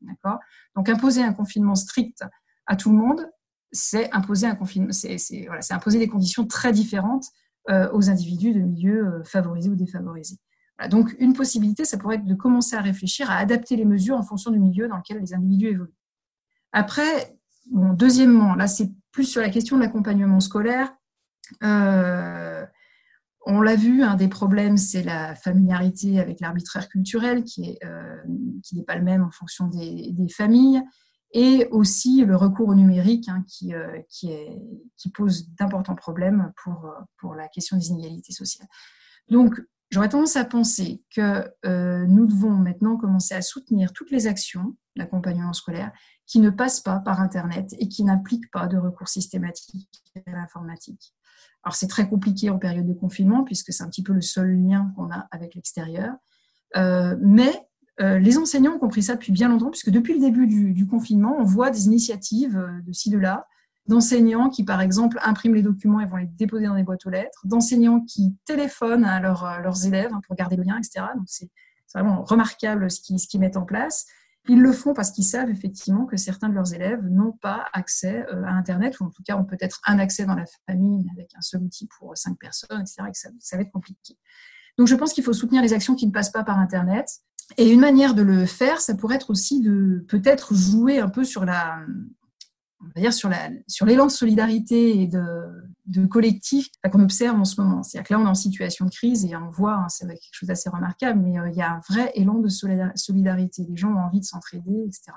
D'accord? 0.02 0.40
Donc, 0.76 0.88
imposer 0.90 1.24
un 1.24 1.34
confinement 1.34 1.74
strict 1.74 2.24
à 2.68 2.76
tout 2.76 2.92
le 2.92 2.98
monde, 2.98 3.28
c'est 3.72 4.14
imposer 4.14 4.46
un 4.46 4.56
confinement, 4.56 4.92
c'est 4.92 5.18
voilà, 5.48 5.62
imposer 5.72 5.98
des 5.98 6.08
conditions 6.08 6.46
très 6.46 6.72
différentes 6.72 7.26
euh, 7.70 7.90
aux 7.92 8.10
individus 8.10 8.54
de 8.54 8.60
milieux 8.60 9.06
euh, 9.06 9.24
favorisés 9.24 9.70
ou 9.70 9.76
défavorisés. 9.76 10.38
Donc, 10.90 11.16
une 11.20 11.34
possibilité, 11.34 11.86
ça 11.86 11.98
pourrait 11.98 12.16
être 12.18 12.26
de 12.26 12.36
commencer 12.36 12.76
à 12.76 12.82
réfléchir, 12.82 13.32
à 13.32 13.38
adapter 13.38 13.76
les 13.76 13.86
mesures 13.86 14.16
en 14.16 14.24
fonction 14.24 14.52
du 14.52 14.60
milieu 14.60 14.88
dans 14.88 14.98
lequel 14.98 15.20
les 15.20 15.34
individus 15.34 15.70
évoluent. 15.70 15.96
Après, 16.72 17.36
deuxièmement, 17.72 18.54
là, 18.54 18.68
c'est 18.68 18.92
plus 19.12 19.26
sur 19.26 19.42
la 19.42 19.50
question 19.50 19.78
de 19.78 19.82
l'accompagnement 19.82 20.40
scolaire. 20.40 20.94
Euh, 21.64 22.64
on 23.48 23.62
l'a 23.62 23.76
vu, 23.76 24.04
un 24.04 24.16
des 24.16 24.28
problèmes, 24.28 24.78
c'est 24.78 25.02
la 25.02 25.34
familiarité 25.34 26.20
avec 26.20 26.42
l'arbitraire 26.42 26.90
culturel 26.90 27.44
qui 27.44 27.80
euh, 27.84 28.18
n'est 28.74 28.84
pas 28.84 28.98
le 28.98 29.04
même 29.04 29.24
en 29.24 29.32
fonction 29.32 29.68
des, 29.68 30.14
familles, 30.30 30.84
et 31.32 31.68
aussi 31.72 32.24
le 32.24 32.36
recours 32.36 32.68
au 32.68 32.76
numérique 32.76 33.30
hein, 33.30 33.44
qui, 33.48 33.72
est, 33.72 34.08
qui, 34.98 35.10
pose 35.10 35.50
d'importants 35.56 35.96
problèmes 35.96 36.52
pour, 36.64 36.94
pour 37.18 37.36
la 37.36 37.48
question 37.48 37.78
des 37.78 37.88
inégalités 37.88 38.34
sociales. 38.34 38.68
Donc, 39.30 39.60
j'aurais 39.90 40.10
tendance 40.10 40.36
à 40.36 40.46
penser 40.46 41.04
que 41.16 41.50
nous 42.06 42.26
devons 42.28 42.52
maintenant 42.52 42.98
commencer 42.98 43.34
à 43.36 43.42
soutenir 43.42 43.94
toutes 43.94 44.12
les 44.12 44.28
actions 44.28 44.76
d'accompagnement 44.96 45.54
scolaire 45.54 45.92
qui 46.26 46.40
ne 46.40 46.50
passent 46.50 46.82
pas 46.82 47.00
par 47.00 47.22
Internet 47.22 47.74
et 47.80 47.88
qui 47.88 48.04
n'impliquent 48.04 48.52
pas 48.52 48.68
de 48.68 48.78
recours 48.78 49.08
systématique 49.08 49.90
à 50.26 50.32
l'informatique. 50.32 51.14
Alors 51.64 51.76
c'est 51.76 51.88
très 51.88 52.08
compliqué 52.08 52.50
en 52.50 52.58
période 52.58 52.86
de 52.86 52.94
confinement 52.94 53.44
puisque 53.44 53.74
c'est 53.74 53.84
un 53.84 53.90
petit 53.90 54.04
peu 54.04 54.14
le 54.14 54.22
seul 54.22 54.56
lien 54.56 54.94
qu'on 54.96 55.12
a 55.12 55.28
avec 55.32 55.56
l'extérieur. 55.56 56.14
Euh, 56.76 57.16
mais 57.22 57.52
euh, 58.00 58.20
les 58.20 58.38
enseignants 58.38 58.76
ont 58.76 58.80
compris 58.80 59.04
ça 59.04 59.16
depuis 59.16 59.32
bien 59.32 59.50
longtemps 59.50 59.70
puisque 59.70 59.90
depuis 59.90 60.14
le 60.14 60.20
début 60.20 60.48
du, 60.48 60.88
confinement, 60.88 61.36
on 61.40 61.44
voit 61.44 61.72
des 61.72 61.86
initiatives 61.86 62.58
euh, 62.58 62.82
de 62.86 62.94
ci, 62.94 63.10
de 63.10 63.18
là, 63.18 63.48
d'enseignants 63.88 64.50
qui, 64.50 64.64
par 64.64 64.82
exemple, 64.82 65.20
impriment 65.24 65.56
les 65.56 65.62
documents 65.62 66.00
et 66.00 66.06
vont 66.06 66.18
les 66.18 66.28
déposer 66.28 66.66
dans 66.68 66.76
des 66.76 66.84
boîtes 66.84 67.06
aux 67.06 67.10
lettres, 67.10 67.42
d'enseignants 67.46 68.02
qui 68.02 68.36
téléphonent 68.46 69.06
à 69.06 69.20
leurs 69.20 69.86
élèves 69.86 70.12
hein, 70.14 70.22
pour 70.26 70.36
garder 70.36 70.56
le 70.56 70.64
lien, 70.64 70.78
etc. 70.78 71.06
Donc 71.16 71.26
c'est 71.28 71.50
vraiment 71.94 72.24
remarquable 72.24 72.90
ce 72.92 73.02
qu'ils 73.02 73.40
mettent 73.40 73.58
en 73.58 73.66
place. 73.66 74.06
Ils 74.50 74.62
le 74.62 74.72
font 74.72 74.94
parce 74.94 75.12
qu'ils 75.12 75.26
savent 75.26 75.50
effectivement 75.50 76.06
que 76.06 76.16
certains 76.16 76.48
de 76.48 76.54
leurs 76.54 76.74
élèves 76.74 77.04
n'ont 77.04 77.34
pas 77.34 77.66
accès 77.74 78.26
euh, 78.32 78.44
à 78.46 78.52
Internet, 78.52 79.00
ou 79.00 79.06
en 79.06 79.10
tout 79.10 79.24
cas 79.24 79.36
ont 79.36 79.44
peut-être 79.44 79.82
un 79.86 80.00
accès 80.00 80.26
dans 80.26 80.36
la 80.36 80.46
famille, 80.66 81.06
avec 81.12 81.32
un 81.36 81.42
seul 81.42 81.64
outil 81.64 81.88
pour 81.98 82.16
cinq 82.16 82.38
personnes, 82.40 82.82
etc. 82.82 83.30
Ça 83.40 83.58
va 83.58 83.64
être 83.64 83.72
compliqué. 83.72 84.18
Donc 84.78 84.88
je 84.88 84.96
pense 84.96 85.14
qu'il 85.14 85.24
faut 85.24 85.34
soutenir 85.34 85.62
les 85.62 85.74
actions 85.74 85.96
qui 85.96 86.08
ne 86.08 86.12
passent 86.12 86.32
pas 86.32 86.44
par 86.44 86.60
Internet. 86.60 87.10
Et 87.58 87.70
une 87.70 87.80
manière 87.80 88.14
de 88.14 88.22
le 88.22 88.46
faire, 88.46 88.80
ça 88.80 88.94
pourrait 88.96 89.16
être 89.16 89.30
aussi 89.30 89.62
de 89.62 90.06
peut-être 90.08 90.54
jouer 90.54 91.00
un 91.00 91.10
peu 91.10 91.24
sur 91.24 91.46
la, 91.46 91.80
on 92.80 92.86
va 92.96 93.02
dire 93.02 93.14
sur 93.14 93.30
la 93.30 93.50
sur 93.68 93.86
l'élan 93.86 94.06
de 94.06 94.12
solidarité 94.12 95.02
et 95.02 95.08
de, 95.08 95.22
de 95.88 96.06
collectif 96.06 96.70
qu'on 96.92 97.02
observe 97.02 97.40
en 97.40 97.46
ce 97.46 97.60
moment. 97.60 97.82
C'est-à-dire 97.82 98.08
que 98.08 98.14
là, 98.14 98.20
on 98.20 98.26
est 98.26 98.30
en 98.30 98.36
situation 98.36 98.86
de 98.86 98.92
crise 98.92 99.26
et 99.26 99.36
on 99.36 99.50
voit, 99.50 99.76
hein, 99.76 99.90
c'est 99.90 100.06
quelque 100.06 100.20
chose 100.32 100.48
d'assez 100.48 100.70
remarquable, 100.70 101.22
mais 101.22 101.40
euh, 101.40 101.50
il 101.50 101.56
y 101.56 101.62
a 101.62 101.72
un 101.72 101.82
vrai 101.90 102.12
élan 102.16 102.36
de 102.36 102.50
solidarité. 102.50 103.66
Les 103.68 103.78
gens 103.78 103.94
ont 103.94 104.00
envie 104.00 104.20
de 104.20 104.26
s'entraider, 104.26 104.84
etc. 104.86 105.14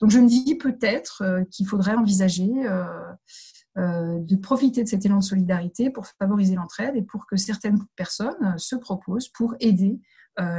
Donc, 0.00 0.10
je 0.10 0.18
me 0.18 0.28
dis 0.28 0.54
peut-être 0.56 1.22
euh, 1.22 1.44
qu'il 1.50 1.66
faudrait 1.66 1.94
envisager 1.94 2.50
euh, 2.66 4.18
de 4.20 4.36
profiter 4.36 4.84
de 4.84 4.88
cet 4.88 5.04
élan 5.04 5.18
de 5.18 5.24
solidarité 5.24 5.90
pour 5.90 6.06
favoriser 6.06 6.54
l'entraide 6.54 6.94
et 6.96 7.02
pour 7.02 7.26
que 7.26 7.36
certaines 7.36 7.78
personnes 7.96 8.56
se 8.56 8.76
proposent 8.76 9.28
pour 9.28 9.56
aider 9.58 10.00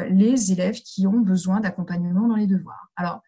les 0.10 0.52
élèves 0.52 0.82
qui 0.82 1.08
ont 1.08 1.20
besoin 1.20 1.62
d'accompagnement 1.62 2.28
dans 2.28 2.36
les 2.36 2.48
devoirs. 2.48 2.92
Alors, 2.98 3.22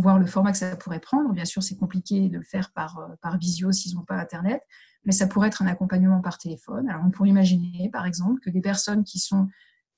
voir 0.00 0.18
le 0.18 0.26
format 0.26 0.52
que 0.52 0.58
ça 0.58 0.76
pourrait 0.76 1.00
prendre. 1.00 1.32
Bien 1.32 1.44
sûr, 1.44 1.62
c'est 1.62 1.76
compliqué 1.76 2.28
de 2.28 2.38
le 2.38 2.44
faire 2.44 2.72
par, 2.72 3.00
par 3.22 3.38
visio 3.38 3.72
s'ils 3.72 3.94
n'ont 3.94 4.04
pas 4.04 4.16
Internet, 4.16 4.62
mais 5.04 5.12
ça 5.12 5.26
pourrait 5.26 5.48
être 5.48 5.62
un 5.62 5.66
accompagnement 5.66 6.20
par 6.20 6.38
téléphone. 6.38 6.88
Alors, 6.88 7.02
on 7.06 7.10
pourrait 7.10 7.28
imaginer, 7.28 7.90
par 7.90 8.06
exemple, 8.06 8.40
que 8.40 8.50
des 8.50 8.60
personnes 8.60 9.04
qui 9.04 9.18
sont 9.18 9.48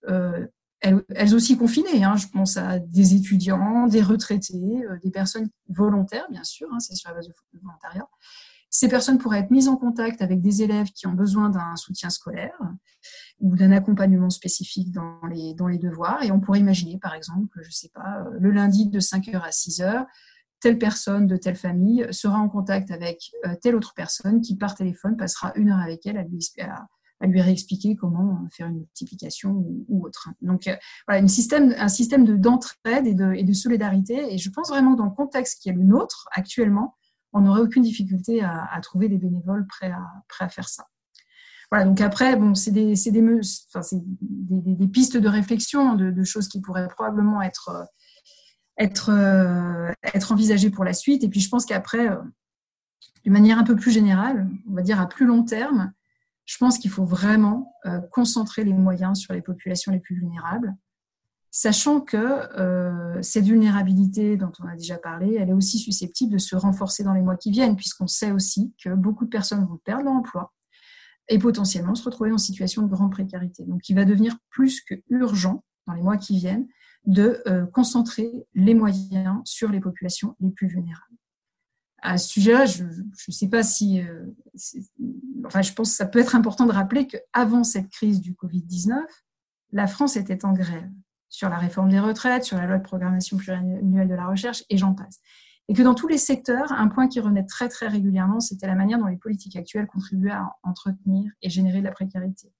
euh, 0.08 0.46
elles, 0.80 1.34
aussi 1.34 1.56
confinées, 1.56 2.04
hein, 2.04 2.16
je 2.16 2.26
pense 2.28 2.56
à 2.56 2.78
des 2.78 3.14
étudiants, 3.14 3.86
des 3.86 4.02
retraités, 4.02 4.84
euh, 4.84 4.98
des 5.02 5.10
personnes 5.10 5.48
volontaires, 5.68 6.26
bien 6.30 6.44
sûr, 6.44 6.68
hein, 6.72 6.78
c'est 6.80 6.94
sur 6.94 7.08
la 7.10 7.16
base 7.16 7.28
de 7.28 7.34
volontariat. 7.60 8.06
Ces 8.70 8.88
personnes 8.88 9.18
pourraient 9.18 9.38
être 9.38 9.50
mises 9.50 9.68
en 9.68 9.76
contact 9.76 10.22
avec 10.22 10.40
des 10.40 10.62
élèves 10.62 10.88
qui 10.88 11.06
ont 11.06 11.12
besoin 11.12 11.48
d'un 11.48 11.76
soutien 11.76 12.10
scolaire 12.10 12.58
ou 13.40 13.56
d'un 13.56 13.72
accompagnement 13.72 14.30
spécifique 14.30 14.92
dans 14.92 15.20
les, 15.30 15.54
dans 15.54 15.68
les 15.68 15.78
devoirs. 15.78 16.22
Et 16.22 16.30
on 16.30 16.40
pourrait 16.40 16.60
imaginer, 16.60 16.98
par 16.98 17.14
exemple, 17.14 17.58
je 17.62 17.70
sais 17.70 17.90
pas, 17.94 18.20
euh, 18.20 18.36
le 18.38 18.50
lundi 18.50 18.88
de 18.88 19.00
5h 19.00 19.40
à 19.40 19.50
6h, 19.50 20.06
telle 20.60 20.78
personne 20.78 21.26
de 21.26 21.36
telle 21.36 21.56
famille 21.56 22.06
sera 22.10 22.38
en 22.38 22.48
contact 22.48 22.90
avec 22.90 23.30
euh, 23.44 23.54
telle 23.60 23.76
autre 23.76 23.92
personne 23.94 24.40
qui, 24.40 24.56
par 24.56 24.74
téléphone, 24.74 25.16
passera 25.16 25.52
une 25.56 25.70
heure 25.70 25.80
avec 25.80 26.06
elle 26.06 26.16
à 26.16 26.22
lui, 26.24 26.40
à, 26.60 26.86
réexpliquer 27.20 27.96
comment 27.96 28.46
faire 28.52 28.66
une 28.66 28.78
multiplication 28.78 29.64
ou, 29.88 30.04
autre. 30.04 30.30
Donc, 30.42 30.66
euh, 30.66 30.76
voilà, 31.06 31.20
une 31.20 31.28
système, 31.28 31.74
un 31.78 31.88
système 31.88 32.24
d'entraide 32.38 33.06
et, 33.06 33.14
de, 33.14 33.52
solidarité. 33.52 34.34
Et 34.34 34.38
je 34.38 34.50
pense 34.50 34.68
vraiment 34.68 34.94
dans 34.94 35.06
le 35.06 35.10
contexte 35.10 35.62
qui 35.62 35.68
est 35.68 35.72
le 35.72 35.82
nôtre 35.82 36.28
actuellement, 36.32 36.94
on 37.36 37.42
n'aurait 37.42 37.60
aucune 37.60 37.82
difficulté 37.82 38.42
à, 38.42 38.78
trouver 38.82 39.08
des 39.08 39.18
bénévoles 39.18 39.66
prêts 39.66 39.92
à, 39.92 40.48
faire 40.48 40.68
ça. 40.68 40.84
Voilà, 41.70 41.84
donc 41.84 42.00
après, 42.00 42.36
bon, 42.36 42.54
c'est 42.54 42.70
des, 42.70 42.94
pistes 44.92 45.16
de 45.16 45.28
réflexion, 45.28 45.94
de, 45.94 46.10
de, 46.10 46.24
choses 46.24 46.48
qui 46.48 46.60
pourraient 46.60 46.88
probablement 46.88 47.42
être 47.42 47.70
euh, 47.70 47.84
euh, 48.80 49.92
être 50.14 50.32
envisagé 50.32 50.70
pour 50.70 50.84
la 50.84 50.92
suite. 50.92 51.24
Et 51.24 51.28
puis 51.28 51.40
je 51.40 51.48
pense 51.48 51.64
qu'après, 51.64 52.08
euh, 52.08 52.16
d'une 53.24 53.32
manière 53.32 53.58
un 53.58 53.64
peu 53.64 53.76
plus 53.76 53.90
générale, 53.90 54.48
on 54.68 54.74
va 54.74 54.82
dire 54.82 55.00
à 55.00 55.08
plus 55.08 55.26
long 55.26 55.44
terme, 55.44 55.92
je 56.44 56.56
pense 56.58 56.78
qu'il 56.78 56.90
faut 56.90 57.04
vraiment 57.04 57.72
euh, 57.86 58.00
concentrer 58.12 58.64
les 58.64 58.72
moyens 58.72 59.18
sur 59.18 59.34
les 59.34 59.42
populations 59.42 59.92
les 59.92 59.98
plus 59.98 60.16
vulnérables, 60.16 60.74
sachant 61.50 62.00
que 62.00 63.22
cette 63.22 63.44
vulnérabilité 63.44 64.36
dont 64.36 64.52
on 64.60 64.66
a 64.66 64.76
déjà 64.76 64.98
parlé, 64.98 65.34
elle 65.34 65.48
est 65.48 65.54
aussi 65.54 65.78
susceptible 65.78 66.32
de 66.32 66.38
se 66.38 66.54
renforcer 66.54 67.02
dans 67.02 67.14
les 67.14 67.22
mois 67.22 67.36
qui 67.36 67.50
viennent, 67.50 67.76
puisqu'on 67.76 68.06
sait 68.06 68.32
aussi 68.32 68.74
que 68.82 68.90
beaucoup 68.94 69.24
de 69.24 69.30
personnes 69.30 69.64
vont 69.64 69.78
perdre 69.84 70.04
leur 70.04 70.14
emploi 70.14 70.52
et 71.28 71.38
potentiellement 71.38 71.94
se 71.94 72.04
retrouver 72.04 72.32
en 72.32 72.38
situation 72.38 72.82
de 72.82 72.88
grande 72.88 73.10
précarité. 73.10 73.64
Donc 73.64 73.88
il 73.88 73.96
va 73.96 74.04
devenir 74.04 74.36
plus 74.50 74.80
que 74.80 74.94
urgent 75.08 75.64
dans 75.86 75.94
les 75.94 76.02
mois 76.02 76.16
qui 76.16 76.38
viennent 76.38 76.66
de 77.04 77.42
euh, 77.46 77.66
concentrer 77.66 78.30
les 78.54 78.74
moyens 78.74 79.40
sur 79.44 79.70
les 79.70 79.80
populations 79.80 80.36
les 80.40 80.50
plus 80.50 80.66
vulnérables. 80.66 81.02
À 82.02 82.18
ce 82.18 82.28
sujet-là, 82.28 82.66
je 82.66 82.84
ne 82.84 83.32
sais 83.32 83.48
pas 83.48 83.62
si... 83.62 84.00
Euh, 84.00 84.26
enfin, 85.44 85.62
je 85.62 85.72
pense 85.72 85.90
que 85.90 85.96
ça 85.96 86.06
peut 86.06 86.18
être 86.18 86.36
important 86.36 86.66
de 86.66 86.72
rappeler 86.72 87.06
qu'avant 87.06 87.64
cette 87.64 87.88
crise 87.90 88.20
du 88.20 88.32
Covid-19, 88.32 88.96
la 89.72 89.86
France 89.86 90.16
était 90.16 90.44
en 90.44 90.52
grève 90.52 90.90
sur 91.28 91.48
la 91.48 91.58
réforme 91.58 91.90
des 91.90 92.00
retraites, 92.00 92.44
sur 92.44 92.56
la 92.56 92.66
loi 92.66 92.78
de 92.78 92.82
programmation 92.82 93.36
pluriannuelle 93.36 94.08
de 94.08 94.14
la 94.14 94.26
recherche, 94.26 94.64
et 94.70 94.76
j'en 94.76 94.94
passe. 94.94 95.20
Et 95.68 95.74
que 95.74 95.82
dans 95.82 95.94
tous 95.94 96.06
les 96.06 96.18
secteurs, 96.18 96.70
un 96.72 96.88
point 96.88 97.08
qui 97.08 97.18
revenait 97.18 97.44
très 97.44 97.68
très 97.68 97.88
régulièrement, 97.88 98.40
c'était 98.40 98.68
la 98.68 98.76
manière 98.76 98.98
dont 98.98 99.06
les 99.06 99.16
politiques 99.16 99.56
actuelles 99.56 99.86
contribuaient 99.86 100.30
à 100.30 100.54
entretenir 100.62 101.32
et 101.42 101.50
générer 101.50 101.80
de 101.80 101.84
la 101.84 101.92
précarité. 101.92 102.52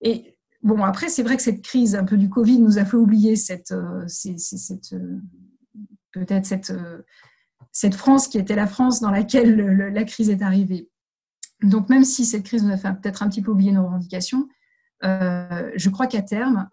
Et 0.00 0.38
Bon, 0.62 0.84
après, 0.84 1.08
c'est 1.08 1.24
vrai 1.24 1.36
que 1.36 1.42
cette 1.42 1.62
crise 1.62 1.96
un 1.96 2.04
peu 2.04 2.16
du 2.16 2.28
Covid 2.28 2.60
nous 2.60 2.78
a 2.78 2.84
fait 2.84 2.96
oublier 2.96 3.34
cette, 3.34 3.72
euh, 3.72 4.06
euh, 4.92 5.20
peut-être 6.12 6.46
cette, 6.46 6.70
euh, 6.70 7.02
cette 7.72 7.96
France 7.96 8.28
qui 8.28 8.38
était 8.38 8.54
la 8.54 8.68
France 8.68 9.00
dans 9.00 9.10
laquelle 9.10 9.56
la 9.56 10.04
crise 10.04 10.30
est 10.30 10.42
arrivée. 10.42 10.88
Donc, 11.62 11.88
même 11.88 12.04
si 12.04 12.24
cette 12.24 12.44
crise 12.44 12.62
nous 12.62 12.72
a 12.72 12.76
fait 12.76 12.92
peut-être 12.92 13.24
un 13.24 13.28
petit 13.28 13.42
peu 13.42 13.50
oublier 13.50 13.72
nos 13.72 13.84
revendications, 13.84 14.48
je 15.02 15.88
crois 15.88 16.06
qu'à 16.06 16.22
terme, 16.22 16.68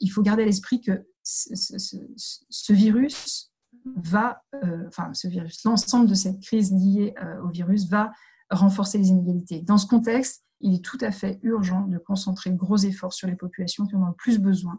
il 0.00 0.08
faut 0.08 0.22
garder 0.22 0.42
à 0.42 0.46
l'esprit 0.46 0.80
que 0.80 1.06
ce, 1.22 2.72
virus 2.72 3.52
va, 3.96 4.42
enfin, 4.88 5.12
ce 5.14 5.28
virus, 5.28 5.62
l'ensemble 5.64 6.08
de 6.08 6.14
cette 6.14 6.40
crise 6.40 6.72
liée 6.72 7.14
au 7.42 7.48
virus 7.48 7.88
va 7.88 8.12
renforcer 8.50 8.98
les 8.98 9.08
inégalités. 9.08 9.62
Dans 9.62 9.78
ce 9.78 9.86
contexte, 9.86 10.44
il 10.60 10.74
est 10.74 10.84
tout 10.84 10.98
à 11.00 11.10
fait 11.10 11.38
urgent 11.42 11.86
de 11.86 11.98
concentrer 11.98 12.50
gros 12.52 12.78
efforts 12.78 13.12
sur 13.12 13.28
les 13.28 13.36
populations 13.36 13.86
qui 13.86 13.94
en 13.96 14.02
ont 14.02 14.08
le 14.08 14.14
plus 14.14 14.38
besoin 14.38 14.78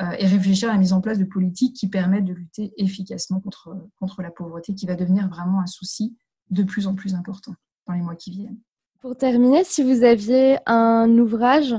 euh, 0.00 0.10
et 0.18 0.26
réfléchir 0.26 0.70
à 0.70 0.72
la 0.72 0.78
mise 0.78 0.92
en 0.92 1.00
place 1.00 1.18
de 1.18 1.24
politiques 1.24 1.76
qui 1.76 1.88
permettent 1.88 2.24
de 2.24 2.32
lutter 2.32 2.72
efficacement 2.76 3.40
contre, 3.40 3.76
contre 3.98 4.22
la 4.22 4.30
pauvreté, 4.30 4.74
qui 4.74 4.86
va 4.86 4.96
devenir 4.96 5.28
vraiment 5.28 5.60
un 5.60 5.66
souci 5.66 6.16
de 6.50 6.62
plus 6.62 6.86
en 6.86 6.94
plus 6.94 7.14
important 7.14 7.54
dans 7.86 7.94
les 7.94 8.00
mois 8.00 8.16
qui 8.16 8.30
viennent. 8.30 8.58
Pour 9.00 9.16
terminer, 9.16 9.64
si 9.64 9.82
vous 9.82 10.02
aviez 10.02 10.58
un 10.66 11.08
ouvrage 11.18 11.74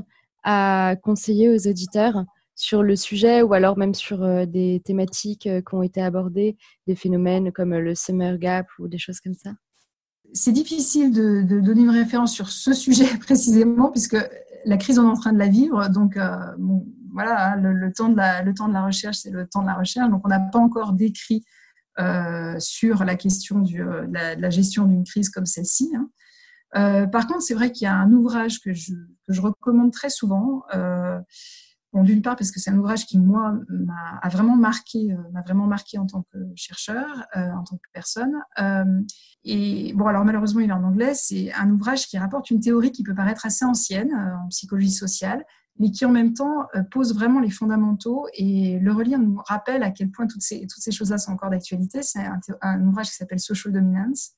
à 0.45 0.95
conseiller 1.03 1.49
aux 1.49 1.67
auditeurs 1.67 2.23
sur 2.55 2.83
le 2.83 2.95
sujet 2.95 3.41
ou 3.41 3.53
alors 3.53 3.77
même 3.77 3.93
sur 3.93 4.23
euh, 4.23 4.45
des 4.45 4.81
thématiques 4.85 5.47
euh, 5.47 5.59
qui 5.59 5.75
ont 5.75 5.83
été 5.83 6.01
abordées, 6.01 6.55
des 6.87 6.95
phénomènes 6.95 7.51
comme 7.51 7.75
le 7.75 7.93
summer 7.95 8.37
gap 8.37 8.65
ou 8.79 8.87
des 8.87 8.97
choses 8.97 9.19
comme 9.19 9.33
ça? 9.33 9.51
C'est 10.33 10.53
difficile 10.53 11.11
de, 11.11 11.41
donner 11.59 11.81
une 11.81 11.89
référence 11.89 12.33
sur 12.33 12.49
ce 12.49 12.73
sujet 12.73 13.05
précisément, 13.19 13.91
puisque 13.91 14.17
la 14.65 14.77
crise, 14.77 14.99
on 14.99 15.03
est 15.03 15.11
en 15.11 15.15
train 15.15 15.33
de 15.33 15.39
la 15.39 15.47
vivre. 15.47 15.89
Donc, 15.89 16.17
euh, 16.17 16.37
voilà, 17.13 17.53
hein, 17.53 17.55
le, 17.57 17.91
temps 17.93 18.09
de 18.09 18.17
la, 18.17 18.85
recherche, 18.85 19.17
c'est 19.17 19.31
le 19.31 19.47
temps 19.47 19.61
de 19.61 19.67
la 19.67 19.75
recherche. 19.75 20.09
Donc, 20.09 20.21
on 20.25 20.29
n'a 20.29 20.39
pas 20.39 20.59
encore 20.59 20.93
décrit 20.93 21.43
euh, 21.99 22.55
sur 22.59 23.05
la 23.05 23.15
question 23.15 23.63
euh, 23.63 24.05
de, 24.07 24.41
la, 24.41 24.49
gestion 24.49 24.85
d'une 24.85 25.03
crise 25.03 25.29
comme 25.29 25.45
celle-ci. 25.45 25.93
Hein. 25.95 26.09
Par 26.75 27.27
contre, 27.27 27.41
c'est 27.41 27.53
vrai 27.53 27.71
qu'il 27.71 27.85
y 27.85 27.87
a 27.87 27.95
un 27.95 28.11
ouvrage 28.11 28.59
que 28.59 28.73
je, 28.73 28.93
que 28.93 29.33
je 29.33 29.41
recommande 29.41 29.91
très 29.91 30.09
souvent 30.09 30.63
d'une 32.03 32.21
part 32.21 32.35
parce 32.35 32.51
que 32.51 32.59
c'est 32.59 32.71
un 32.71 32.77
ouvrage 32.77 33.05
qui 33.05 33.17
moi 33.17 33.57
m'a 33.69 34.19
vraiment 34.29 34.55
marqué, 34.55 35.13
euh, 35.13 35.17
m'a 35.31 35.41
vraiment 35.41 35.67
marqué 35.67 35.97
en 35.97 36.05
tant 36.05 36.23
que 36.33 36.37
chercheur, 36.55 37.25
euh, 37.35 37.51
en 37.51 37.63
tant 37.63 37.77
que 37.77 37.87
personne. 37.93 38.33
Euh, 38.59 39.01
et 39.43 39.93
bon, 39.93 40.07
alors 40.07 40.25
malheureusement 40.25 40.61
il 40.61 40.69
est 40.69 40.73
en 40.73 40.83
anglais. 40.83 41.13
C'est 41.15 41.53
un 41.53 41.69
ouvrage 41.71 42.07
qui 42.07 42.17
rapporte 42.17 42.49
une 42.49 42.59
théorie 42.59 42.91
qui 42.91 43.03
peut 43.03 43.15
paraître 43.15 43.45
assez 43.45 43.63
ancienne 43.63 44.11
en 44.43 44.47
psychologie 44.49 44.91
sociale, 44.91 45.45
mais 45.79 45.91
qui 45.91 46.05
en 46.05 46.11
même 46.11 46.33
temps 46.33 46.67
pose 46.91 47.13
vraiment 47.13 47.39
les 47.39 47.51
fondamentaux. 47.51 48.27
Et 48.33 48.79
le 48.79 48.91
relire 48.91 49.19
nous 49.19 49.39
rappelle 49.45 49.83
à 49.83 49.91
quel 49.91 50.09
point 50.09 50.25
toutes 50.25 50.41
ces, 50.41 50.61
toutes 50.61 50.81
ces 50.81 50.91
choses-là 50.91 51.17
sont 51.17 51.31
encore 51.31 51.51
d'actualité. 51.51 52.01
C'est 52.01 52.25
un, 52.61 52.87
ouvrage 52.87 53.09
qui 53.09 53.15
s'appelle 53.15 53.39
Social 53.39 53.71
Dominance, 53.71 54.31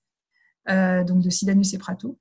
donc 0.67 1.21
de 1.21 1.29
Sidanus 1.29 1.73
et 1.73 1.77
Prato, 1.77 2.19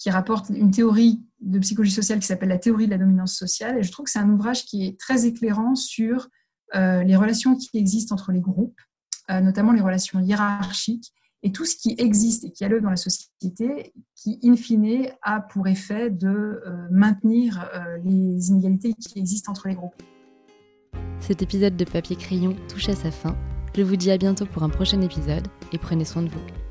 qui 0.00 0.10
rapporte 0.10 0.48
une 0.48 0.72
théorie 0.72 1.22
de 1.40 1.58
psychologie 1.60 1.92
sociale 1.92 2.18
qui 2.18 2.26
s'appelle 2.26 2.48
la 2.48 2.58
théorie 2.58 2.86
de 2.86 2.90
la 2.90 2.98
dominance 2.98 3.34
sociale. 3.34 3.78
Et 3.78 3.82
je 3.84 3.92
trouve 3.92 4.06
que 4.06 4.10
c'est 4.10 4.18
un 4.18 4.30
ouvrage 4.30 4.64
qui 4.64 4.86
est 4.86 4.98
très 4.98 5.26
éclairant 5.26 5.74
sur 5.74 6.28
les 6.72 7.16
relations 7.16 7.56
qui 7.56 7.78
existent 7.78 8.14
entre 8.14 8.30
les 8.32 8.40
groupes, 8.40 8.80
notamment 9.28 9.72
les 9.72 9.80
relations 9.80 10.20
hiérarchiques 10.20 11.12
et 11.42 11.52
tout 11.52 11.64
ce 11.64 11.76
qui 11.76 11.94
existe 11.98 12.44
et 12.44 12.50
qui 12.50 12.64
a 12.64 12.68
lieu 12.68 12.80
dans 12.80 12.90
la 12.90 12.96
société, 12.96 13.92
qui, 14.14 14.38
in 14.44 14.56
fine, 14.56 15.08
a 15.22 15.40
pour 15.40 15.66
effet 15.68 16.10
de 16.10 16.28
euh, 16.28 16.86
maintenir 16.90 17.68
euh, 17.74 17.98
les 18.04 18.48
inégalités 18.48 18.94
qui 18.94 19.18
existent 19.18 19.50
entre 19.50 19.68
les 19.68 19.74
groupes. 19.74 20.02
Cet 21.20 21.42
épisode 21.42 21.76
de 21.76 21.84
Papier 21.84 22.16
Crayon 22.16 22.56
touche 22.68 22.88
à 22.88 22.94
sa 22.94 23.10
fin. 23.10 23.36
Je 23.74 23.82
vous 23.82 23.96
dis 23.96 24.10
à 24.10 24.18
bientôt 24.18 24.46
pour 24.46 24.62
un 24.62 24.68
prochain 24.70 25.00
épisode 25.00 25.46
et 25.72 25.78
prenez 25.78 26.04
soin 26.04 26.22
de 26.22 26.28
vous. 26.28 26.69